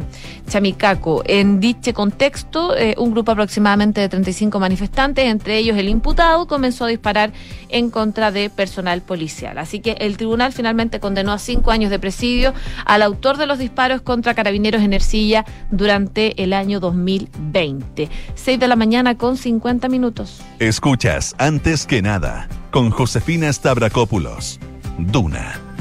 Chamicaco. 0.48 1.24
En 1.26 1.60
dicho 1.60 1.94
contexto, 1.94 2.76
eh, 2.78 2.96
un 2.98 3.12
grupo 3.12 3.32
aproximadamente 3.32 4.02
de 4.02 4.10
35 4.10 4.60
manifestantes, 4.60 5.26
entre 5.26 5.58
ellos 5.58 5.78
el 5.78 5.90
imputado, 5.90 6.48
comenzó 6.48 6.86
a 6.86 6.90
disparar 6.90 7.32
en 7.70 7.90
contra 7.90 8.32
de 8.32 8.50
personal 8.50 9.02
policial. 9.02 9.58
Así 9.58 9.80
que 9.80 9.94
el 10.00 10.18
tribunal 10.18 10.54
finalmente 10.54 11.00
condenó 11.00 11.32
a 11.34 11.40
cinco 11.40 11.72
años 11.72 11.90
de 11.90 12.00
presidio 12.00 12.54
al 12.86 13.02
autor 13.02 13.38
de 13.38 13.48
los 13.48 13.60
disparos 13.60 14.02
contra 14.02 14.34
carabineros 14.34 14.82
en 14.82 14.94
Ercilla 14.94 15.46
durante 15.72 16.42
el 16.44 16.54
año 16.54 16.80
2020. 16.80 18.10
6 18.36 18.60
de 18.60 18.68
la 18.68 18.76
mañana 18.76 19.18
con 19.18 19.38
50 19.38 19.90
minutos. 19.90 20.42
Escuchas 20.60 21.36
antes 21.38 21.86
que 21.86 22.02
nada 22.02 22.48
con 22.74 22.90
Josefina 22.90 23.54
Stavrakopoulos. 23.54 24.60
Duna 24.98 25.73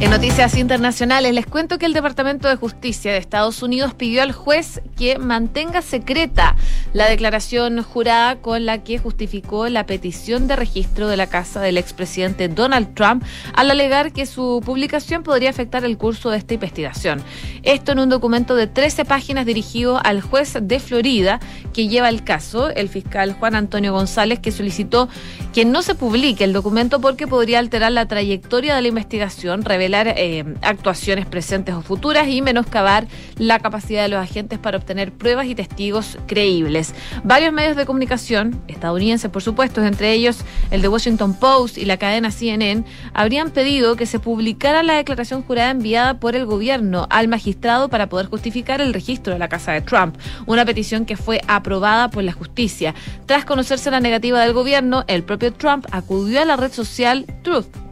en 0.00 0.08
noticias 0.08 0.56
internacionales, 0.56 1.34
les 1.34 1.44
cuento 1.44 1.78
que 1.78 1.84
el 1.84 1.92
Departamento 1.92 2.48
de 2.48 2.56
Justicia 2.56 3.12
de 3.12 3.18
Estados 3.18 3.62
Unidos 3.62 3.92
pidió 3.92 4.22
al 4.22 4.32
juez 4.32 4.80
que 4.96 5.18
mantenga 5.18 5.82
secreta 5.82 6.56
la 6.94 7.06
declaración 7.06 7.82
jurada 7.82 8.36
con 8.36 8.64
la 8.64 8.82
que 8.82 8.98
justificó 8.98 9.68
la 9.68 9.84
petición 9.84 10.48
de 10.48 10.56
registro 10.56 11.06
de 11.06 11.18
la 11.18 11.26
casa 11.26 11.60
del 11.60 11.76
expresidente 11.76 12.48
Donald 12.48 12.94
Trump 12.94 13.22
al 13.52 13.70
alegar 13.70 14.12
que 14.12 14.24
su 14.24 14.62
publicación 14.64 15.22
podría 15.22 15.50
afectar 15.50 15.84
el 15.84 15.98
curso 15.98 16.30
de 16.30 16.38
esta 16.38 16.54
investigación. 16.54 17.22
Esto 17.62 17.92
en 17.92 17.98
un 17.98 18.08
documento 18.08 18.56
de 18.56 18.66
13 18.66 19.04
páginas 19.04 19.44
dirigido 19.44 20.00
al 20.02 20.22
juez 20.22 20.56
de 20.62 20.80
Florida 20.80 21.40
que 21.74 21.88
lleva 21.88 22.08
el 22.08 22.24
caso, 22.24 22.70
el 22.70 22.88
fiscal 22.88 23.34
Juan 23.34 23.54
Antonio 23.54 23.92
González, 23.92 24.38
que 24.38 24.50
solicitó 24.50 25.10
que 25.52 25.66
no 25.66 25.82
se 25.82 25.94
publique 25.94 26.44
el 26.44 26.54
documento 26.54 27.02
porque 27.02 27.26
podría 27.26 27.58
alterar 27.58 27.92
la 27.92 28.08
trayectoria 28.08 28.74
de 28.74 28.80
la 28.80 28.88
investigación, 28.88 29.62
eh, 29.90 30.44
actuaciones 30.62 31.26
presentes 31.26 31.74
o 31.74 31.82
futuras 31.82 32.28
y 32.28 32.42
menoscabar 32.42 33.06
la 33.36 33.58
capacidad 33.58 34.02
de 34.02 34.08
los 34.08 34.20
agentes 34.20 34.58
para 34.58 34.78
obtener 34.78 35.12
pruebas 35.12 35.46
y 35.46 35.54
testigos 35.54 36.18
creíbles. 36.26 36.94
Varios 37.24 37.52
medios 37.52 37.76
de 37.76 37.86
comunicación, 37.86 38.60
estadounidenses 38.68 39.30
por 39.30 39.42
supuesto, 39.42 39.84
entre 39.84 40.12
ellos 40.12 40.38
el 40.70 40.82
de 40.82 40.88
Washington 40.88 41.34
Post 41.34 41.78
y 41.78 41.84
la 41.84 41.96
cadena 41.96 42.30
CNN, 42.30 42.84
habrían 43.12 43.50
pedido 43.50 43.96
que 43.96 44.06
se 44.06 44.18
publicara 44.18 44.82
la 44.82 44.94
declaración 44.94 45.42
jurada 45.42 45.70
enviada 45.70 46.18
por 46.20 46.36
el 46.36 46.46
gobierno 46.46 47.06
al 47.10 47.28
magistrado 47.28 47.88
para 47.88 48.08
poder 48.08 48.26
justificar 48.26 48.80
el 48.80 48.94
registro 48.94 49.32
de 49.32 49.38
la 49.38 49.48
casa 49.48 49.72
de 49.72 49.80
Trump, 49.80 50.16
una 50.46 50.64
petición 50.64 51.04
que 51.04 51.16
fue 51.16 51.40
aprobada 51.48 52.10
por 52.10 52.24
la 52.24 52.32
justicia. 52.32 52.94
Tras 53.26 53.44
conocerse 53.44 53.90
la 53.90 54.00
negativa 54.00 54.40
del 54.40 54.52
gobierno, 54.52 55.04
el 55.06 55.22
propio 55.22 55.52
Trump 55.52 55.86
acudió 55.90 56.42
a 56.42 56.44
la 56.44 56.56
red 56.56 56.72
social 56.72 57.26
Truth 57.42 57.89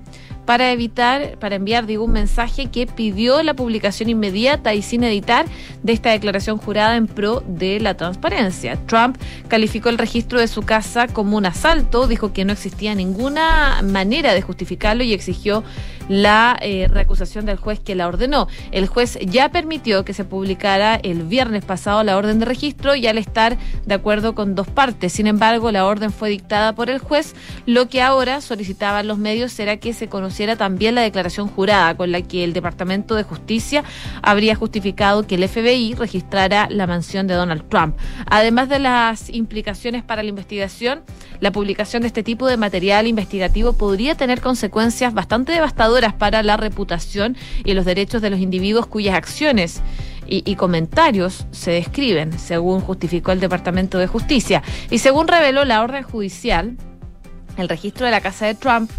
para 0.49 0.73
evitar, 0.73 1.37
para 1.39 1.57
enviar, 1.57 1.85
digo, 1.85 2.05
un 2.05 2.13
mensaje 2.13 2.71
que 2.71 2.87
pidió 2.87 3.43
la 3.43 3.53
publicación 3.53 4.09
inmediata 4.09 4.73
y 4.73 4.81
sin 4.81 5.05
editar 5.05 5.45
de 5.83 5.93
esta 5.93 6.09
declaración 6.09 6.57
jurada 6.57 6.97
en 6.97 7.07
pro 7.07 7.43
de 7.47 7.79
la 7.81 7.99
transparencia. 7.99 8.79
Trump 8.87 9.19
calificó 9.49 9.91
el 9.91 9.99
registro 9.99 10.41
de 10.41 10.49
su 10.49 10.63
casa 10.63 11.07
como 11.07 11.37
un 11.37 11.45
asalto, 11.45 12.07
dijo 12.07 12.33
que 12.33 12.47
no 12.47 12.55
existía 12.55 12.95
ninguna 12.95 13.83
manera 13.83 14.33
de 14.33 14.41
justificarlo 14.41 15.05
y 15.05 15.13
exigió 15.13 15.65
la 16.09 16.57
eh, 16.63 16.89
recusación 16.91 17.45
del 17.45 17.59
juez 17.59 17.81
que 17.81 17.95
la 17.95 18.09
ordenó. 18.09 18.49
El 18.73 18.87
juez 18.87 19.19
ya 19.21 19.51
permitió 19.51 20.07
que 20.07 20.15
se 20.15 20.25
publicara 20.25 20.95
el 20.95 21.25
viernes 21.25 21.63
pasado 21.67 22.03
la 22.03 22.17
orden 22.17 22.39
de 22.39 22.47
registro 22.47 22.95
y 22.95 23.07
al 23.07 23.19
estar 23.19 23.59
de 23.85 23.95
acuerdo 23.95 24.35
con 24.35 24.55
dos 24.55 24.67
partes. 24.69 25.13
Sin 25.13 25.27
embargo, 25.27 25.71
la 25.71 25.85
orden 25.85 26.11
fue 26.11 26.31
dictada 26.31 26.75
por 26.75 26.89
el 26.89 26.99
juez. 26.99 27.35
Lo 27.67 27.91
que 27.91 28.01
ahora 28.01 28.41
solicitaban 28.41 29.07
los 29.07 29.19
medios 29.19 29.59
era 29.61 29.77
que 29.77 29.93
se 29.93 30.09
conociera 30.09 30.38
también 30.47 30.95
la 30.95 31.03
declaración 31.03 31.49
jurada 31.49 31.97
con 31.97 32.13
la 32.13 32.23
que 32.23 32.45
el 32.45 32.53
Departamento 32.53 33.15
de 33.15 33.25
Justicia 33.25 33.85
habría 34.23 34.55
justificado 34.55 35.27
que 35.27 35.35
el 35.35 35.49
FBI 35.49 35.95
registrara 35.95 36.69
la 36.71 36.87
mansión 36.87 37.27
de 37.27 37.35
Donald 37.35 37.69
Trump. 37.69 37.97
Además 38.27 38.69
de 38.69 38.79
las 38.79 39.31
implicaciones 39.31 40.03
para 40.05 40.23
la 40.23 40.29
investigación, 40.29 41.03
la 41.41 41.53
publicación 41.53 42.03
de 42.03 42.09
este 42.09 42.23
tipo 42.23 42.47
de 42.47 42.57
material 42.57 43.07
investigativo 43.07 43.73
podría 43.73 44.15
tener 44.15 44.41
consecuencias 44.41 45.15
bastante 45.15 45.53
devastadoras 45.53 46.15
para 46.15 46.43
la 46.43 46.57
reputación 46.57 47.37
y 47.65 47.75
los 47.75 47.85
derechos 47.85 48.23
de 48.23 48.31
los 48.31 48.41
individuos 48.41 48.87
cuyas 48.87 49.17
acciones 49.17 49.83
y, 50.31 50.57
comentarios 50.57 51.47
se 51.53 51.71
describen, 51.71 52.39
según 52.39 52.81
justificó 52.81 53.33
el 53.33 53.41
Departamento 53.41 53.99
de 53.99 54.07
Justicia. 54.07 54.63
Y 54.91 54.99
según 54.99 55.27
reveló 55.27 55.65
la 55.65 55.83
orden 55.83 56.03
judicial, 56.03 56.77
el 57.57 57.69
registro 57.69 58.05
de 58.05 58.13
la 58.13 58.21
casa 58.21 58.45
de 58.45 58.55
Trump 58.55 58.91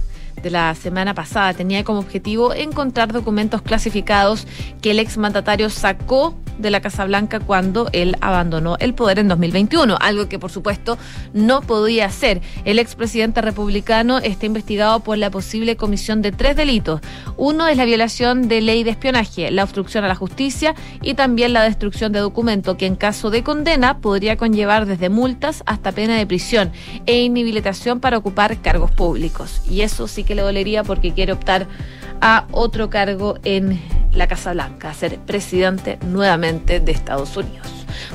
de 0.42 0.50
la 0.52 0.74
semana 0.76 1.14
pasada 1.14 1.54
tenía 1.54 1.84
como 1.84 2.00
objetivo 2.00 2.54
encontrar 2.54 3.12
documentos 3.12 3.62
clasificados 3.62 4.48
que 4.82 4.92
el 4.92 5.00
exmandatario 5.00 5.70
sacó 5.70 6.36
de 6.60 6.70
la 6.70 6.82
Casa 6.82 7.06
Blanca 7.06 7.40
cuando 7.40 7.90
él 7.94 8.18
abandonó 8.22 8.76
el 8.80 8.94
poder 8.94 9.20
en 9.20 9.28
2021, 9.28 9.98
algo 10.00 10.28
que 10.28 10.40
por 10.40 10.52
supuesto 10.52 10.98
no 11.34 11.62
podía 11.62 12.06
hacer. 12.06 12.42
El 12.66 12.80
expresidente 12.80 13.42
republicano 13.42 14.20
está 14.20 14.46
investigado 14.46 15.00
por 15.00 15.18
la 15.18 15.32
posible 15.32 15.78
comisión 15.78 16.22
de 16.22 16.32
tres 16.32 16.56
delitos. 16.56 17.02
Uno 17.38 17.68
es 17.68 17.78
la 17.78 17.86
violación 17.86 18.48
de 18.48 18.62
ley 18.62 18.84
de 18.84 18.92
espionaje, 18.92 19.50
la 19.52 19.64
obstrucción 19.64 20.04
a 20.04 20.08
la 20.08 20.16
justicia 20.16 20.76
y 21.02 21.14
también 21.14 21.54
la 21.54 21.64
destrucción 21.64 22.12
de 22.12 22.20
documento, 22.20 22.78
que 22.78 22.86
en 22.86 22.96
caso 22.96 23.30
de 23.30 23.44
condena 23.44 24.00
podría 24.00 24.36
conllevar 24.36 24.86
desde 24.86 25.10
multas 25.10 25.64
hasta 25.66 25.92
pena 25.92 26.18
de 26.18 26.28
prisión 26.28 26.72
e 27.06 27.22
inhabilitación 27.22 28.00
para 28.00 28.18
ocupar 28.18 28.62
cargos 28.62 28.92
públicos. 28.92 29.62
Y 29.70 29.82
eso 29.82 30.08
sí 30.08 30.24
que 30.24 30.29
le 30.36 30.42
dolería 30.42 30.84
porque 30.84 31.14
quiere 31.14 31.34
optar 31.34 31.68
a 32.22 32.46
otro 32.52 32.90
cargo 32.90 33.38
en 33.44 33.80
la 34.12 34.28
Casa 34.28 34.54
Blanca, 34.54 34.90
a 34.90 34.94
ser 34.94 35.20
presidente 35.20 35.98
nuevamente 36.06 36.80
de 36.80 36.92
Estados 36.92 37.38
Unidos. 37.38 37.68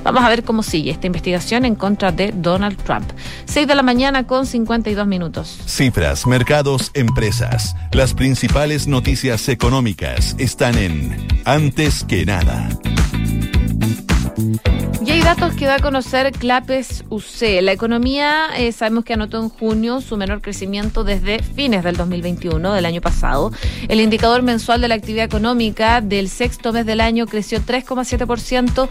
Vamos 0.03 0.23
a 0.23 0.29
ver 0.29 0.45
cómo 0.45 0.63
sigue 0.63 0.91
esta 0.91 1.07
investigación 1.07 1.65
en 1.65 1.75
contra 1.75 2.13
de 2.13 2.33
Donald 2.35 2.77
Trump. 2.83 3.11
6 3.47 3.67
de 3.67 3.75
la 3.75 3.83
mañana 3.83 4.27
con 4.27 4.47
52 4.47 5.07
minutos. 5.07 5.59
Cifras, 5.67 6.27
mercados, 6.27 6.91
empresas. 6.95 7.75
Las 7.93 8.15
principales 8.15 8.87
noticias 8.87 9.49
económicas 9.49 10.35
están 10.39 10.77
en 10.77 11.27
Antes 11.45 12.05
que 12.05 12.27
nada. 12.27 12.69
Datos 15.25 15.55
que 15.55 15.65
da 15.65 15.77
a 15.77 15.79
conocer 15.79 16.31
Clapes 16.33 17.03
UC. 17.09 17.63
La 17.63 17.73
economía 17.73 18.49
eh, 18.59 18.73
sabemos 18.73 19.07
que 19.07 19.15
anotó 19.15 19.43
en 19.43 19.49
junio 19.49 20.03
su 20.03 20.19
menor 20.19 20.43
crecimiento 20.43 21.03
desde 21.03 21.43
fines 21.43 21.83
del 21.83 21.97
2021, 21.97 22.75
del 22.75 22.85
año 22.85 23.01
pasado. 23.01 23.51
El 23.89 24.03
indicador 24.03 24.43
mensual 24.43 24.83
de 24.83 24.89
la 24.89 24.97
actividad 24.97 25.25
económica 25.25 26.03
del 26.03 26.29
sexto 26.29 26.75
mes 26.75 26.85
del 26.85 27.01
año 27.01 27.27
creció 27.27 27.59
3,7% 27.59 28.89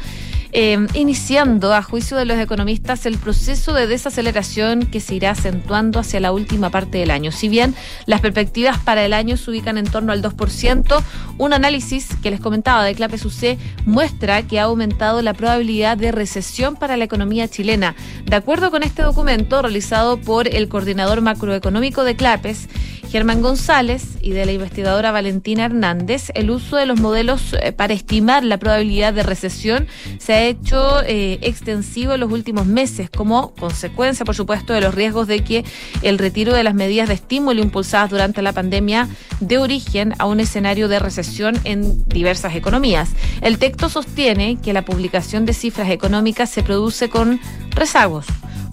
eh, 0.56 0.78
iniciando, 0.94 1.74
a 1.74 1.82
juicio 1.82 2.16
de 2.16 2.26
los 2.26 2.38
economistas, 2.38 3.06
el 3.06 3.18
proceso 3.18 3.74
de 3.74 3.88
desaceleración 3.88 4.86
que 4.86 5.00
se 5.00 5.16
irá 5.16 5.32
acentuando 5.32 6.00
hacia 6.00 6.20
la 6.20 6.32
última 6.32 6.70
parte 6.70 7.00
del 7.00 7.12
año. 7.12 7.32
Si 7.32 7.50
bien 7.50 7.74
las 8.06 8.22
perspectivas 8.22 8.78
para 8.78 9.04
el 9.04 9.14
año 9.14 9.36
se 9.36 9.50
ubican 9.50 9.78
en 9.78 9.86
torno 9.86 10.12
al 10.12 10.22
2%, 10.22 11.04
un 11.40 11.54
análisis 11.54 12.10
que 12.22 12.30
les 12.30 12.40
comentaba 12.40 12.84
de 12.84 12.94
Clapes 12.94 13.26
UC 13.26 13.58
muestra 13.86 14.44
que 14.44 14.60
ha 14.60 14.64
aumentado 14.64 15.22
la 15.24 15.34
probabilidad 15.34 15.98
de 15.98 16.12
recesión 16.12 16.76
para 16.76 16.98
la 16.98 17.06
economía 17.06 17.48
chilena. 17.48 17.96
De 18.26 18.36
acuerdo 18.36 18.70
con 18.70 18.84
este 18.84 19.02
documento 19.02 19.62
realizado 19.62 20.18
por 20.18 20.48
el 20.48 20.70
coordinador 20.70 21.22
macroeconómico 21.22 22.04
de 22.04 22.16
Clapes, 22.16 22.70
Germán 23.10 23.42
González 23.42 24.13
y 24.24 24.32
de 24.32 24.46
la 24.46 24.54
investigadora 24.54 25.12
Valentina 25.12 25.66
Hernández, 25.66 26.32
el 26.34 26.50
uso 26.50 26.78
de 26.78 26.86
los 26.86 27.00
modelos 27.00 27.54
eh, 27.62 27.74
para 27.74 27.94
estimar 27.94 28.44
la 28.44 28.58
probabilidad 28.58 29.14
de 29.14 29.22
recesión 29.22 29.88
se 30.18 30.34
ha 30.34 30.44
hecho 30.44 31.04
eh, 31.04 31.40
extensivo 31.42 32.14
en 32.14 32.22
los 32.22 32.32
últimos 32.32 32.66
meses, 32.66 33.10
como 33.10 33.54
consecuencia, 33.54 34.26
por 34.26 34.36
supuesto, 34.36 34.74
de 34.74 34.82
los 34.82 34.96
riesgos 34.96 35.28
de 35.28 35.44
que 35.44 35.66
el 36.02 36.18
retiro 36.18 36.54
de 36.54 36.64
las 36.64 36.74
medidas 36.74 37.10
de 37.10 37.16
estímulo 37.16 37.62
impulsadas 37.62 38.10
durante 38.10 38.42
la 38.42 38.54
pandemia 38.54 39.10
dé 39.42 39.58
origen 39.58 40.14
a 40.18 40.26
un 40.26 40.40
escenario 40.40 40.88
de 40.88 41.00
recesión 41.00 41.60
en 41.66 42.04
diversas 42.06 42.56
economías. 42.56 43.10
El 43.42 43.58
texto 43.58 43.90
sostiene 43.90 44.58
que 44.64 44.74
la 44.74 44.86
publicación 44.86 45.46
de 45.46 45.54
cifras 45.54 45.90
económicas 45.90 46.50
se 46.50 46.64
produce 46.64 47.10
con 47.10 47.42
rezagos 47.72 48.26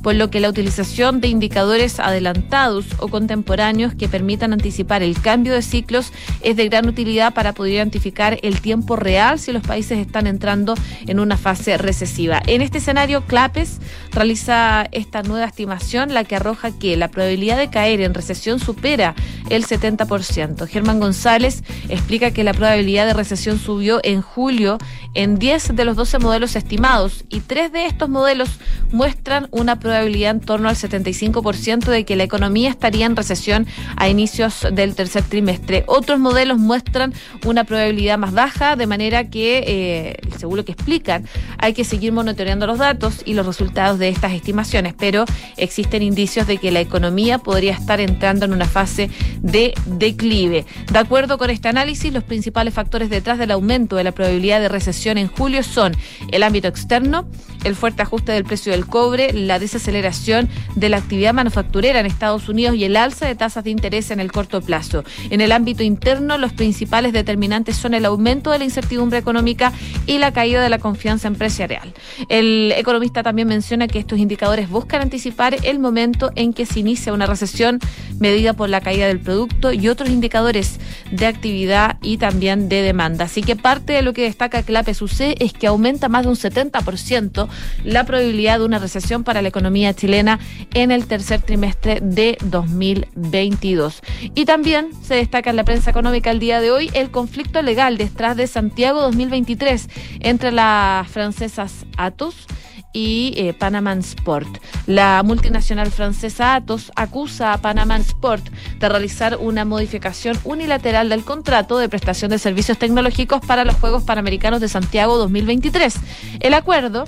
por 0.02 0.14
lo 0.14 0.30
que 0.30 0.40
la 0.40 0.48
utilización 0.48 1.20
de 1.20 1.28
indicadores 1.28 2.00
adelantados 2.00 2.86
o 2.98 3.08
contemporáneos 3.08 3.94
que 3.94 4.08
permitan 4.08 4.52
anticipar 4.52 5.02
el 5.02 5.20
cambio 5.20 5.54
de 5.54 5.62
ciclos 5.62 6.12
es 6.42 6.56
de 6.56 6.68
gran 6.68 6.88
utilidad 6.88 7.34
para 7.34 7.52
poder 7.52 7.74
identificar 7.74 8.38
el 8.42 8.60
tiempo 8.60 8.96
real 8.96 9.38
si 9.38 9.52
los 9.52 9.62
países 9.62 9.98
están 9.98 10.26
entrando 10.26 10.74
en 11.06 11.20
una 11.20 11.36
fase 11.36 11.76
recesiva. 11.76 12.42
En 12.46 12.62
este 12.62 12.78
escenario, 12.78 13.26
Clapes 13.26 13.80
realiza 14.12 14.88
esta 14.92 15.22
nueva 15.22 15.46
estimación, 15.46 16.14
la 16.14 16.24
que 16.24 16.36
arroja 16.36 16.70
que 16.70 16.96
la 16.96 17.08
probabilidad 17.08 17.58
de 17.58 17.70
caer 17.70 18.00
en 18.00 18.14
recesión 18.14 18.58
supera 18.58 19.14
el 19.50 19.66
70%. 19.66 20.66
Germán 20.66 21.00
González 21.00 21.62
explica 21.88 22.30
que 22.30 22.44
la 22.44 22.54
probabilidad 22.54 23.06
de 23.06 23.14
recesión 23.14 23.58
subió 23.58 24.00
en 24.02 24.22
julio 24.22 24.78
en 25.14 25.38
10 25.38 25.76
de 25.76 25.84
los 25.84 25.96
12 25.96 26.18
modelos 26.20 26.56
estimados 26.56 27.24
y 27.28 27.40
tres 27.40 27.72
de 27.72 27.86
estos 27.86 28.08
modelos 28.08 28.48
muestran 28.92 29.48
una 29.50 29.78
probabilidad 29.78 29.89
probabilidad 29.90 30.30
en 30.30 30.40
torno 30.40 30.68
al 30.68 30.76
75% 30.76 31.86
de 31.86 32.04
que 32.04 32.14
la 32.14 32.22
economía 32.22 32.70
estaría 32.70 33.06
en 33.06 33.16
recesión 33.16 33.66
a 33.96 34.08
inicios 34.08 34.64
del 34.72 34.94
tercer 34.94 35.24
trimestre. 35.24 35.82
Otros 35.88 36.20
modelos 36.20 36.58
muestran 36.58 37.12
una 37.44 37.64
probabilidad 37.64 38.16
más 38.16 38.32
baja, 38.32 38.76
de 38.76 38.86
manera 38.86 39.30
que, 39.30 39.64
eh, 39.66 40.16
según 40.38 40.58
lo 40.58 40.64
que 40.64 40.72
explican, 40.72 41.26
hay 41.58 41.72
que 41.72 41.82
seguir 41.82 42.12
monitoreando 42.12 42.68
los 42.68 42.78
datos 42.78 43.22
y 43.24 43.34
los 43.34 43.44
resultados 43.44 43.98
de 43.98 44.10
estas 44.10 44.32
estimaciones, 44.32 44.94
pero 44.96 45.24
existen 45.56 46.04
indicios 46.04 46.46
de 46.46 46.58
que 46.58 46.70
la 46.70 46.80
economía 46.80 47.38
podría 47.38 47.72
estar 47.72 48.00
entrando 48.00 48.44
en 48.44 48.52
una 48.52 48.66
fase 48.66 49.10
de 49.40 49.74
declive. 49.86 50.66
De 50.92 50.98
acuerdo 51.00 51.36
con 51.36 51.50
este 51.50 51.68
análisis, 51.68 52.12
los 52.12 52.22
principales 52.22 52.74
factores 52.74 53.10
detrás 53.10 53.38
del 53.38 53.50
aumento 53.50 53.96
de 53.96 54.04
la 54.04 54.12
probabilidad 54.12 54.60
de 54.60 54.68
recesión 54.68 55.18
en 55.18 55.26
julio 55.26 55.64
son 55.64 55.96
el 56.30 56.44
ámbito 56.44 56.68
externo, 56.68 57.28
el 57.64 57.74
fuerte 57.74 58.02
ajuste 58.02 58.30
del 58.30 58.44
precio 58.44 58.70
del 58.70 58.86
cobre, 58.86 59.32
la 59.32 59.58
desaceleración 59.58 59.79
de 59.86 60.88
la 60.88 60.96
actividad 60.96 61.32
manufacturera 61.32 62.00
en 62.00 62.06
Estados 62.06 62.48
Unidos 62.48 62.76
y 62.76 62.84
el 62.84 62.96
alza 62.96 63.26
de 63.26 63.34
tasas 63.34 63.64
de 63.64 63.70
interés 63.70 64.10
en 64.10 64.20
el 64.20 64.30
corto 64.30 64.60
plazo. 64.60 65.04
En 65.30 65.40
el 65.40 65.52
ámbito 65.52 65.82
interno, 65.82 66.38
los 66.38 66.52
principales 66.52 67.12
determinantes 67.12 67.76
son 67.76 67.94
el 67.94 68.04
aumento 68.04 68.50
de 68.50 68.58
la 68.58 68.64
incertidumbre 68.64 69.18
económica 69.18 69.72
y 70.06 70.18
la 70.18 70.32
caída 70.32 70.62
de 70.62 70.68
la 70.68 70.78
confianza 70.78 71.28
empresarial. 71.28 71.94
El 72.28 72.72
economista 72.76 73.22
también 73.22 73.48
menciona 73.48 73.88
que 73.88 73.98
estos 73.98 74.18
indicadores 74.18 74.68
buscan 74.68 75.00
anticipar 75.00 75.56
el 75.62 75.78
momento 75.78 76.30
en 76.36 76.52
que 76.52 76.66
se 76.66 76.80
inicia 76.80 77.12
una 77.12 77.26
recesión 77.26 77.78
medida 78.18 78.52
por 78.52 78.68
la 78.68 78.80
caída 78.80 79.06
del 79.06 79.20
producto 79.20 79.72
y 79.72 79.88
otros 79.88 80.10
indicadores 80.10 80.78
de 81.10 81.26
actividad 81.26 81.96
y 82.02 82.18
también 82.18 82.68
de 82.68 82.82
demanda. 82.82 83.24
Así 83.24 83.42
que 83.42 83.56
parte 83.56 83.94
de 83.94 84.02
lo 84.02 84.12
que 84.12 84.22
destaca 84.22 84.62
CLAPES-UC 84.62 85.36
es 85.38 85.52
que 85.52 85.66
aumenta 85.66 86.08
más 86.08 86.24
de 86.24 86.28
un 86.28 86.36
70% 86.36 87.48
la 87.84 88.04
probabilidad 88.04 88.58
de 88.58 88.64
una 88.64 88.78
recesión 88.78 89.24
para 89.24 89.42
la 89.42 89.48
economía 89.48 89.69
chilena 89.94 90.38
en 90.74 90.90
el 90.90 91.06
tercer 91.06 91.42
trimestre 91.42 92.00
de 92.02 92.36
2022. 92.44 94.00
Y 94.34 94.44
también 94.44 94.90
se 95.02 95.14
destaca 95.14 95.50
en 95.50 95.56
la 95.56 95.64
prensa 95.64 95.90
económica 95.90 96.30
el 96.30 96.40
día 96.40 96.60
de 96.60 96.70
hoy 96.70 96.90
el 96.94 97.10
conflicto 97.10 97.62
legal 97.62 97.96
detrás 97.96 98.36
de 98.36 98.46
Santiago 98.46 99.00
2023 99.02 99.88
entre 100.20 100.52
las 100.52 101.08
francesas 101.08 101.86
Atos 101.96 102.46
y 102.92 103.34
eh, 103.36 103.54
Panaman 103.54 104.00
Sport. 104.00 104.48
La 104.86 105.22
multinacional 105.22 105.90
francesa 105.90 106.54
Atos 106.56 106.90
acusa 106.96 107.52
a 107.52 107.58
Panaman 107.58 108.00
Sport 108.00 108.48
de 108.78 108.88
realizar 108.88 109.36
una 109.36 109.64
modificación 109.64 110.38
unilateral 110.44 111.08
del 111.08 111.24
contrato 111.24 111.78
de 111.78 111.88
prestación 111.88 112.30
de 112.30 112.38
servicios 112.38 112.78
tecnológicos 112.78 113.40
para 113.46 113.64
los 113.64 113.76
Juegos 113.76 114.02
Panamericanos 114.02 114.60
de 114.60 114.68
Santiago 114.68 115.16
2023. 115.18 115.94
El 116.40 116.54
acuerdo 116.54 117.04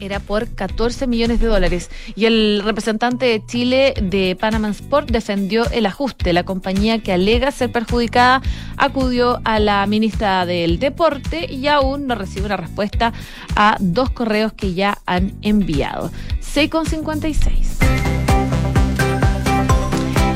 era 0.00 0.20
por 0.20 0.48
14 0.54 1.06
millones 1.06 1.40
de 1.40 1.46
dólares. 1.46 1.90
Y 2.16 2.26
el 2.26 2.62
representante 2.64 3.26
de 3.26 3.44
Chile 3.46 3.94
de 4.00 4.36
Panama 4.38 4.68
Sport 4.70 5.10
defendió 5.10 5.68
el 5.70 5.86
ajuste. 5.86 6.32
La 6.32 6.44
compañía 6.44 6.98
que 6.98 7.12
alega 7.12 7.50
ser 7.50 7.72
perjudicada 7.72 8.42
acudió 8.76 9.40
a 9.44 9.58
la 9.58 9.86
ministra 9.86 10.46
del 10.46 10.78
Deporte 10.78 11.52
y 11.52 11.66
aún 11.68 12.06
no 12.06 12.14
recibe 12.14 12.46
una 12.46 12.56
respuesta 12.56 13.12
a 13.56 13.76
dos 13.80 14.10
correos 14.10 14.52
que 14.52 14.74
ya 14.74 14.98
han 15.06 15.34
enviado. 15.42 16.10
6,56. 16.40 17.93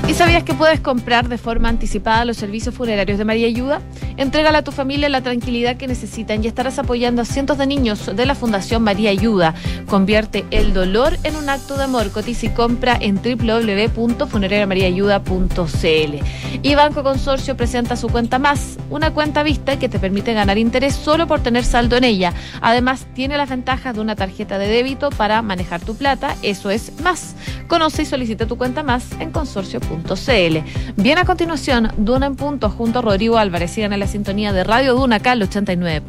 ¿Y 0.09 0.15
sabías 0.15 0.43
que 0.43 0.55
puedes 0.55 0.81
comprar 0.81 1.29
de 1.29 1.37
forma 1.37 1.69
anticipada 1.69 2.25
los 2.25 2.39
servicios 2.39 2.75
funerarios 2.75 3.19
de 3.19 3.27
María 3.27 3.47
Ayuda? 3.47 3.83
Entrégale 4.17 4.57
a 4.57 4.65
tu 4.65 4.73
familia 4.73 5.11
la 5.11 5.21
tranquilidad 5.21 5.77
que 5.77 5.87
necesitan 5.87 6.43
y 6.43 6.47
estarás 6.47 6.79
apoyando 6.79 7.21
a 7.21 7.27
cientos 7.27 7.59
de 7.59 7.67
niños 7.67 8.17
de 8.17 8.25
la 8.25 8.35
Fundación 8.35 8.83
María 8.83 9.11
Ayuda. 9.11 9.53
Convierte 9.87 10.47
el 10.51 10.73
dolor 10.73 11.19
en 11.25 11.37
un 11.37 11.51
acto 11.51 11.77
de 11.77 11.85
amor. 11.85 12.11
Cotiza 12.11 12.47
y 12.47 12.49
compra 12.49 12.97
en 12.99 13.17
www.funerariamariaayuda.cl. 13.17 16.15
Y 16.63 16.75
Banco 16.75 17.03
Consorcio 17.03 17.55
presenta 17.55 17.95
su 17.95 18.09
cuenta 18.09 18.39
más, 18.39 18.79
una 18.89 19.13
cuenta 19.13 19.43
vista 19.43 19.79
que 19.79 19.91
te 19.91 19.99
permite 19.99 20.33
ganar 20.33 20.57
interés 20.57 20.95
solo 20.95 21.27
por 21.27 21.41
tener 21.41 21.65
saldo 21.65 21.99
en 21.99 22.05
ella. 22.05 22.33
Además, 22.63 23.07
tiene 23.15 23.37
las 23.37 23.51
ventajas 23.51 23.95
de 23.95 24.01
una 24.01 24.17
tarjeta 24.17 24.59
de 24.59 24.69
débito 24.69 25.11
para 25.11 25.43
manejar 25.43 25.83
tu 25.83 25.95
plata. 25.95 26.35
Eso 26.41 26.71
es 26.71 26.99
más. 27.03 27.37
Conoce 27.69 28.03
y 28.03 28.07
solicita 28.07 28.47
tu 28.47 28.57
cuenta 28.57 28.83
más 28.83 29.05
en 29.21 29.31
Bien, 30.97 31.19
a 31.19 31.25
continuación, 31.25 31.93
Duna 31.97 32.27
en 32.27 32.37
punto 32.37 32.71
junto 32.71 32.99
a 32.99 33.03
Rodrigo 33.03 33.39
Álvarez. 33.39 33.73
Sigan 33.73 33.93
en 33.93 34.01
la 34.01 34.07
sintonía 34.07 34.53
de 34.53 34.65
Radio 34.65 34.95
Duna 34.95 35.17
acá 35.17 35.33
al 35.33 35.43
89.9. 35.43 36.03